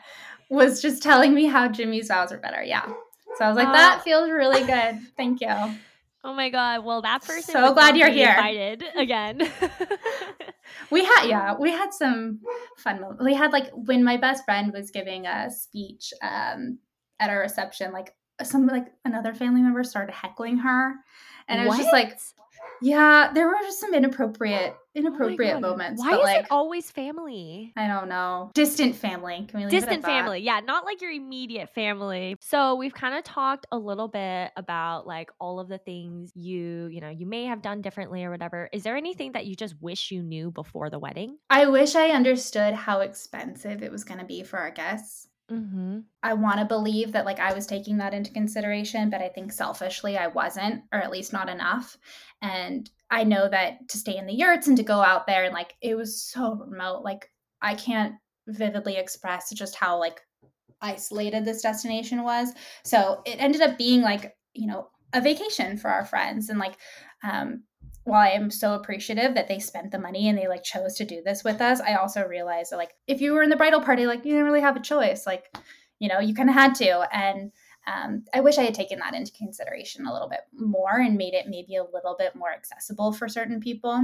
[0.48, 2.62] was just telling me how Jimmy's vows were better.
[2.62, 2.92] Yeah.
[3.38, 5.00] So I was like, Uh, "That feels really good.
[5.16, 5.54] Thank you."
[6.24, 6.84] Oh my god!
[6.84, 7.52] Well, that person.
[7.52, 8.30] So glad you're here.
[8.30, 9.48] Invited again.
[10.90, 12.40] We had yeah, we had some
[12.76, 13.22] fun moments.
[13.24, 16.78] We had like when my best friend was giving a speech um
[17.20, 20.94] at our reception, like some like another family member started heckling her.
[21.48, 22.20] And I was just like, What?
[22.82, 25.62] Yeah, there were just some inappropriate Oh inappropriate God.
[25.62, 26.00] moments.
[26.00, 27.72] Why but is like it always family?
[27.76, 28.50] I don't know.
[28.54, 29.46] Distant family.
[29.48, 32.36] Can we leave it at Distant family, yeah, not like your immediate family.
[32.40, 36.86] So we've kind of talked a little bit about like all of the things you,
[36.86, 38.70] you know, you may have done differently or whatever.
[38.72, 41.36] Is there anything that you just wish you knew before the wedding?
[41.50, 45.28] I wish I understood how expensive it was gonna be for our guests.
[45.50, 46.00] Mm-hmm.
[46.22, 49.52] I want to believe that like I was taking that into consideration, but I think
[49.52, 51.96] selfishly I wasn't, or at least not enough.
[52.42, 55.54] And I know that to stay in the yurts and to go out there and
[55.54, 57.02] like it was so remote.
[57.04, 57.30] Like
[57.62, 58.14] I can't
[58.48, 60.20] vividly express just how like
[60.80, 62.52] isolated this destination was.
[62.84, 66.48] So it ended up being like, you know, a vacation for our friends.
[66.48, 66.76] And like
[67.22, 67.62] um
[68.06, 71.04] while I am so appreciative that they spent the money and they like chose to
[71.04, 73.80] do this with us, I also realized that like if you were in the bridal
[73.80, 75.26] party, like you didn't really have a choice.
[75.26, 75.54] Like,
[75.98, 77.08] you know, you kind of had to.
[77.12, 77.50] And
[77.88, 81.34] um, I wish I had taken that into consideration a little bit more and made
[81.34, 84.00] it maybe a little bit more accessible for certain people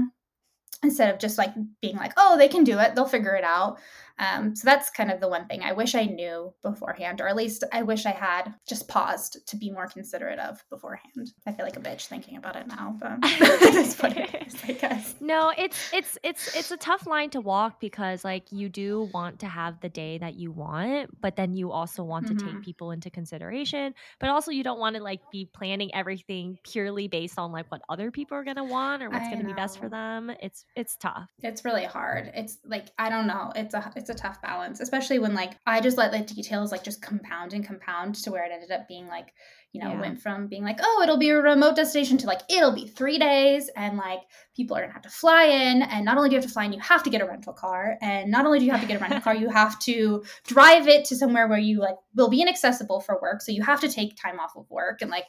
[0.82, 3.78] instead of just like being like, oh, they can do it, they'll figure it out.
[4.18, 7.36] Um, so that's kind of the one thing I wish I knew beforehand, or at
[7.36, 11.32] least I wish I had just paused to be more considerate of beforehand.
[11.46, 14.72] I feel like a bitch thinking about it now, but that's what it is, I
[14.72, 15.14] guess.
[15.20, 19.38] No, it's it's it's it's a tough line to walk because like you do want
[19.40, 22.62] to have the day that you want, but then you also want to take Mhm.
[22.62, 27.38] people into consideration, but also you don't want to like be planning everything purely based
[27.38, 29.52] on like what other people are going to want or what's I going to be
[29.52, 30.30] best for them.
[30.42, 31.28] It's it's tough.
[31.42, 32.32] It's really hard.
[32.34, 33.52] It's like I don't know.
[33.54, 36.84] It's a it's a tough balance, especially when like I just let the details like
[36.84, 39.32] just compound and compound to where it ended up being like
[39.72, 40.00] you know Yeah.
[40.00, 43.18] went from being like oh it'll be a remote destination to like it'll be three
[43.18, 44.20] days and like
[44.54, 46.64] people are gonna have to fly in and not only do you have to fly
[46.64, 48.86] in you have to get a rental car and not only do you have to
[48.86, 52.28] get a rental car you have to drive it to somewhere where you like will
[52.28, 55.24] be inaccessible for work so you have to take time off of work and like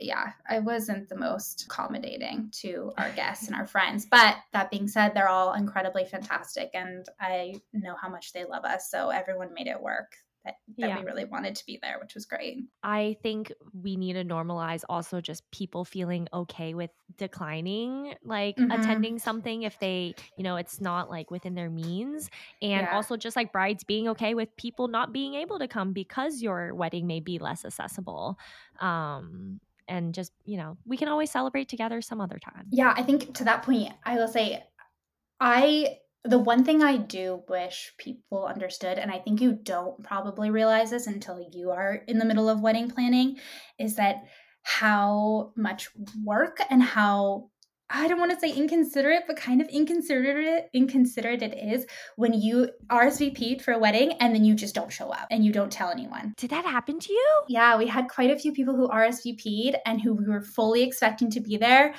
[0.00, 4.06] yeah, I wasn't the most accommodating to our guests and our friends.
[4.10, 8.64] But that being said, they're all incredibly fantastic and I know how much they love
[8.64, 8.90] us.
[8.90, 10.12] So everyone made it work
[10.44, 10.98] that, that Yeah.
[10.98, 12.64] we really wanted to be there, which was great.
[12.82, 18.70] I think we need to normalize also just people feeling okay with declining like Mhm.
[18.72, 22.30] attending something if they, you know, it's not like within their means.
[22.62, 22.94] And Yeah.
[22.94, 26.74] also just like brides being okay with people not being able to come because your
[26.74, 28.38] wedding may be less accessible.
[28.80, 29.60] Um
[29.90, 32.66] and just, you know, we can always celebrate together some other time.
[32.70, 34.64] Yeah, I think to that point, I will say,
[35.40, 40.50] I the one thing I do wish people understood, and I think you don't probably
[40.50, 43.38] realize this until you are in the middle of wedding planning,
[43.78, 44.24] is that
[44.62, 45.88] how much
[46.24, 47.50] work and how
[47.92, 51.86] I don't want to say inconsiderate, but kind of inconsiderate inconsiderate it is
[52.16, 55.52] when you RSVP'd for a wedding and then you just don't show up and you
[55.52, 56.34] don't tell anyone.
[56.36, 57.42] Did that happen to you?
[57.48, 61.30] Yeah, we had quite a few people who RSVP'd and who we were fully expecting
[61.30, 61.94] to be there.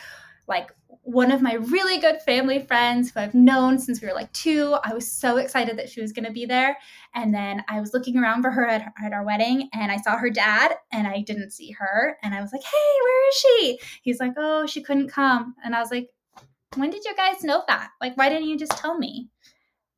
[0.48, 0.72] Like
[1.04, 4.76] one of my really good family friends who I've known since we were like two.
[4.84, 6.78] I was so excited that she was going to be there.
[7.16, 10.18] And then I was looking around for her at, at our wedding and I saw
[10.18, 12.18] her dad and I didn't see her.
[12.22, 13.80] And I was like, hey, where is she?
[14.04, 15.56] He's like, oh, she couldn't come.
[15.64, 16.10] And I was like,
[16.76, 17.90] when did you guys know that?
[18.00, 19.30] Like, why didn't you just tell me?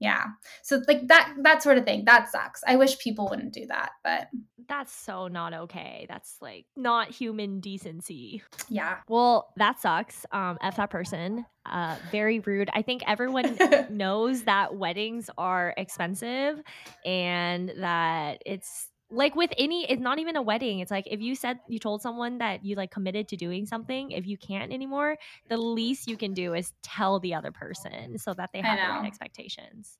[0.03, 0.25] Yeah.
[0.63, 2.61] So like that that sort of thing that sucks.
[2.67, 4.27] I wish people wouldn't do that but
[4.67, 6.05] that's so not okay.
[6.09, 8.43] That's like not human decency.
[8.69, 8.97] Yeah.
[9.07, 10.25] Well that sucks.
[10.31, 11.45] Um f that person.
[11.65, 12.69] Uh very rude.
[12.73, 13.57] I think everyone
[13.89, 16.61] knows that weddings are expensive
[17.05, 21.35] and that it's like with any it's not even a wedding it's like if you
[21.35, 25.15] said you told someone that you like committed to doing something if you can't anymore
[25.49, 28.93] the least you can do is tell the other person so that they have the
[28.93, 29.97] right expectations.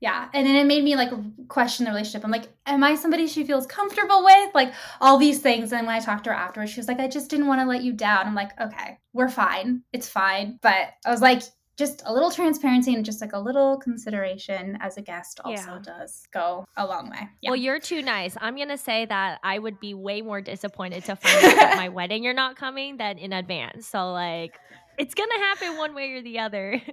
[0.00, 1.10] Yeah and then it made me like
[1.48, 2.24] question the relationship.
[2.24, 4.54] I'm like am i somebody she feels comfortable with?
[4.54, 7.08] Like all these things and when i talked to her afterwards she was like i
[7.08, 8.26] just didn't want to let you down.
[8.26, 10.58] I'm like okay we're fine it's fine.
[10.62, 11.42] But i was like
[11.76, 15.78] just a little transparency and just like a little consideration as a guest also yeah.
[15.82, 17.28] does go a long way.
[17.40, 17.50] Yeah.
[17.50, 18.36] Well, you're too nice.
[18.40, 21.88] I'm gonna say that I would be way more disappointed to find out at my
[21.90, 23.86] wedding you're not coming than in advance.
[23.86, 24.58] So like,
[24.98, 26.80] it's gonna happen one way or the other.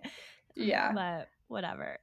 [0.53, 0.91] Yeah.
[0.91, 1.97] but whatever.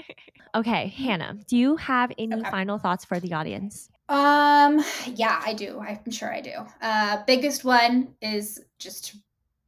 [0.54, 2.50] okay, Hannah, do you have any okay.
[2.50, 3.90] final thoughts for the audience?
[4.08, 4.82] Um,
[5.14, 5.78] yeah, I do.
[5.78, 6.52] I'm sure I do.
[6.80, 9.16] Uh, biggest one is just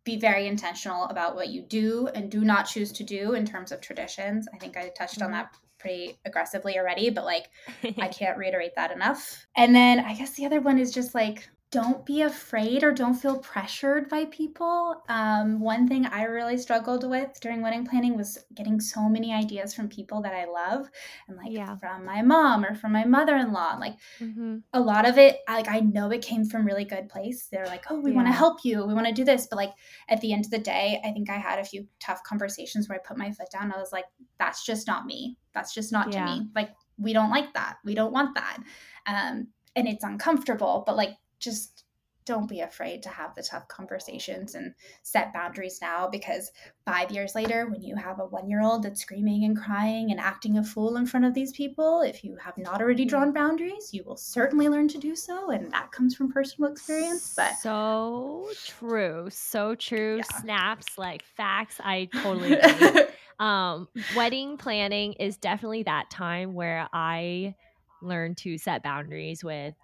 [0.05, 3.71] be very intentional about what you do and do not choose to do in terms
[3.73, 4.49] of traditions.
[4.53, 5.27] I think I touched mm-hmm.
[5.27, 7.51] on that pretty aggressively already, but like
[7.99, 9.47] I can't reiterate that enough.
[9.57, 13.15] And then I guess the other one is just like don't be afraid or don't
[13.15, 15.03] feel pressured by people.
[15.09, 19.73] Um, one thing I really struggled with during wedding planning was getting so many ideas
[19.73, 20.91] from people that I love,
[21.29, 21.77] and like yeah.
[21.79, 23.79] from my mom or from my mother in law.
[23.81, 24.59] Like mm-hmm.
[24.75, 27.49] a lot of it, like I know it came from really good place.
[27.51, 28.17] They're like, "Oh, we yeah.
[28.17, 28.85] want to help you.
[28.85, 29.73] We want to do this," but like
[30.11, 32.99] at the end of the day, I think I had a few tough conversations where
[32.99, 33.73] I put my foot down.
[33.73, 34.05] I was like,
[34.39, 35.39] "That's just not me.
[35.55, 36.27] That's just not yeah.
[36.27, 36.49] to me.
[36.55, 36.69] Like
[36.99, 37.79] we don't like that.
[37.83, 38.59] We don't want that."
[39.07, 41.85] Um, and it's uncomfortable, but like just
[42.25, 46.53] don't be afraid to have the tough conversations and set boundaries now because
[46.85, 50.21] five years later, when you have a one year old that's screaming and crying and
[50.21, 53.91] acting a fool in front of these people, if you have not already drawn boundaries,
[53.93, 55.51] you will certainly learn to do so.
[55.51, 57.35] And that comes from personal experience.
[57.37, 59.29] But so true.
[59.31, 60.19] So true.
[60.19, 60.41] Yeah.
[60.41, 61.81] Snaps like facts.
[61.83, 63.03] I totally agree.
[63.41, 67.57] um, wedding planning is definitely that time where I
[68.01, 69.75] learn to set boundaries with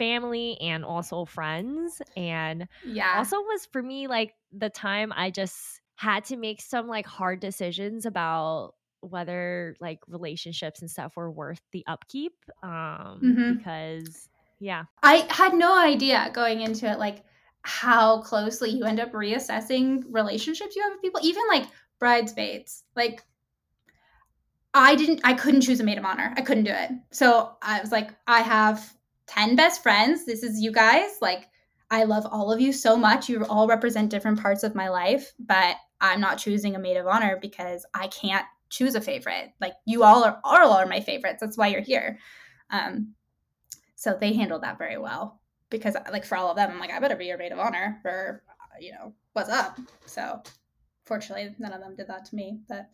[0.00, 2.00] family and also friends.
[2.16, 6.88] And yeah, also was for me like the time I just had to make some
[6.88, 8.72] like hard decisions about
[9.02, 12.32] whether like relationships and stuff were worth the upkeep.
[12.62, 13.52] Um, mm-hmm.
[13.58, 17.22] because yeah, I had no idea going into it like
[17.62, 21.66] how closely you end up reassessing relationships you have with people, even like
[21.98, 22.84] bridesmaids.
[22.96, 23.22] Like
[24.72, 26.32] I didn't I couldn't choose a maid of honor.
[26.38, 26.90] I couldn't do it.
[27.10, 28.94] So I was like, I have
[29.30, 30.26] 10 best friends.
[30.26, 31.18] This is you guys.
[31.22, 31.46] Like,
[31.90, 33.28] I love all of you so much.
[33.28, 37.06] You all represent different parts of my life, but I'm not choosing a maid of
[37.06, 39.50] honor because I can't choose a favorite.
[39.60, 41.38] Like, you all are, all are my favorites.
[41.40, 42.18] That's why you're here.
[42.70, 43.14] Um,
[43.94, 46.98] so they handled that very well because, like, for all of them, I'm like, I
[46.98, 48.42] better be your maid of honor for,
[48.80, 49.78] you know, what's up.
[50.06, 50.42] So,
[51.04, 52.58] fortunately, none of them did that to me.
[52.68, 52.86] But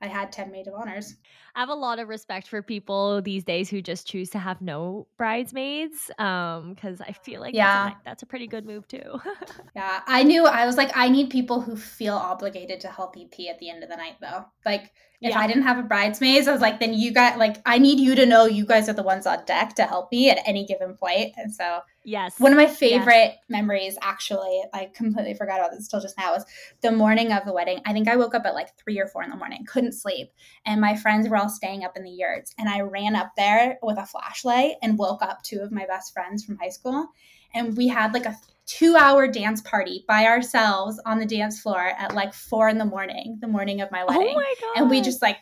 [0.00, 1.16] I had 10 maid of honors.
[1.54, 4.60] I have a lot of respect for people these days who just choose to have
[4.60, 7.84] no bridesmaids um cuz I feel like yeah.
[7.84, 9.20] That's a, that's a pretty good move too.
[9.76, 13.48] yeah, I knew I was like I need people who feel obligated to help EP
[13.48, 14.44] at the end of the night though.
[14.64, 15.40] Like if yeah.
[15.40, 18.14] I didn't have a bridesmaids, I was like, then you got like I need you
[18.14, 20.94] to know you guys are the ones on deck to help me at any given
[20.94, 21.34] point.
[21.36, 23.38] And so yes, one of my favorite yes.
[23.48, 26.44] memories, actually, I completely forgot about this still just now, was
[26.82, 27.80] the morning of the wedding.
[27.84, 30.30] I think I woke up at like three or four in the morning, couldn't sleep,
[30.64, 33.78] and my friends were all staying up in the yurts, and I ran up there
[33.82, 37.08] with a flashlight and woke up two of my best friends from high school,
[37.54, 38.36] and we had like a
[38.66, 42.84] two hour dance party by ourselves on the dance floor at like four in the
[42.84, 44.34] morning, the morning of my oh wedding.
[44.34, 44.80] Oh my god!
[44.82, 45.38] And we just like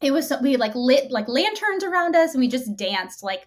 [0.00, 3.46] it was so, we like lit like lanterns around us, and we just danced like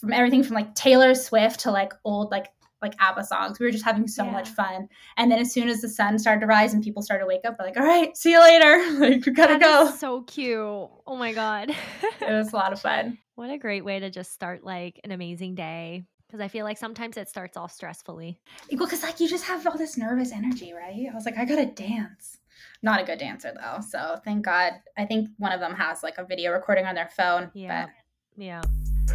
[0.00, 2.46] from everything from like Taylor Swift to like old like
[2.80, 3.58] like ABBA songs.
[3.58, 4.30] We were just having so Yeah.
[4.30, 4.88] much fun.
[5.16, 7.40] And then as soon as the sun started to rise and people started to wake
[7.44, 8.98] up, we're like, all right, see you later.
[9.00, 9.90] like we gotta That go.
[9.96, 10.60] so cute.
[10.60, 11.70] Oh my god.
[11.70, 13.18] it was a lot of fun.
[13.34, 16.04] what a great way to just start like an amazing day.
[16.28, 18.36] Because I feel like sometimes it starts off stressfully.
[18.70, 21.06] Well, because like you just have all this nervous energy, right?
[21.10, 22.36] I was like, I gotta dance.
[22.82, 24.74] Not a good dancer though, so thank God.
[24.98, 27.50] I think one of them has like a video recording on their phone.
[27.54, 27.86] Yeah.
[27.86, 28.60] But Yeah.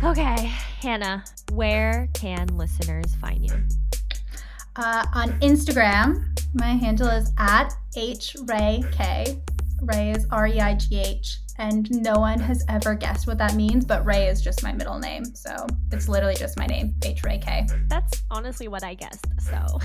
[0.03, 0.51] Okay,
[0.81, 3.55] Hannah, where can listeners find you?
[4.75, 9.39] uh, on Instagram, my handle is at hreighk.
[9.83, 13.55] Ray is R E I G H, and no one has ever guessed what that
[13.55, 13.85] means.
[13.85, 17.37] But Ray is just my middle name, so it's literally just my name, H Ray
[17.39, 17.67] K.
[17.87, 19.25] That's honestly what I guessed.
[19.41, 19.55] So,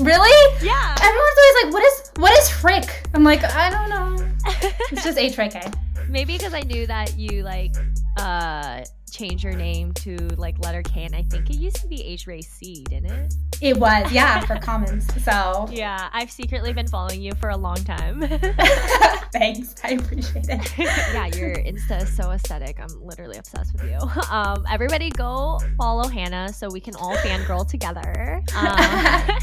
[0.00, 0.64] Really?
[0.64, 0.94] yeah.
[1.00, 4.28] Everyone's always like, "What is what is Frick?" I'm like, I don't know.
[4.92, 5.62] It's just H Ray K.
[6.08, 7.74] Maybe because I knew that you like
[8.18, 12.02] uh changed your name to like letter K, and I think it used to be
[12.02, 13.34] H Ray C, didn't it?
[13.60, 15.06] It was, yeah, for comments.
[15.22, 18.20] So Yeah, I've secretly been following you for a long time.
[19.32, 20.78] thanks, I appreciate it.
[20.78, 22.80] yeah, your Insta is so aesthetic.
[22.80, 23.98] I'm literally obsessed with you.
[24.30, 28.42] Um, everybody go follow Hannah so we can all fangirl together.
[28.56, 29.38] Um,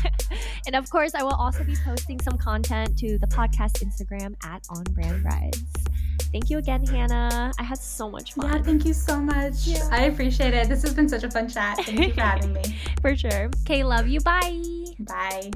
[0.67, 4.63] and of course, I will also be posting some content to the podcast Instagram at
[4.69, 5.63] On Brand Brides.
[6.31, 7.51] Thank you again, Hannah.
[7.57, 8.51] I had so much fun.
[8.51, 9.67] Yeah, thank you so much.
[9.67, 9.87] Yeah.
[9.91, 10.69] I appreciate it.
[10.69, 11.77] This has been such a fun chat.
[11.85, 12.63] Thank you for having me.
[13.01, 13.49] For sure.
[13.61, 14.19] Okay, love you.
[14.19, 14.61] Bye.
[14.99, 15.51] Bye.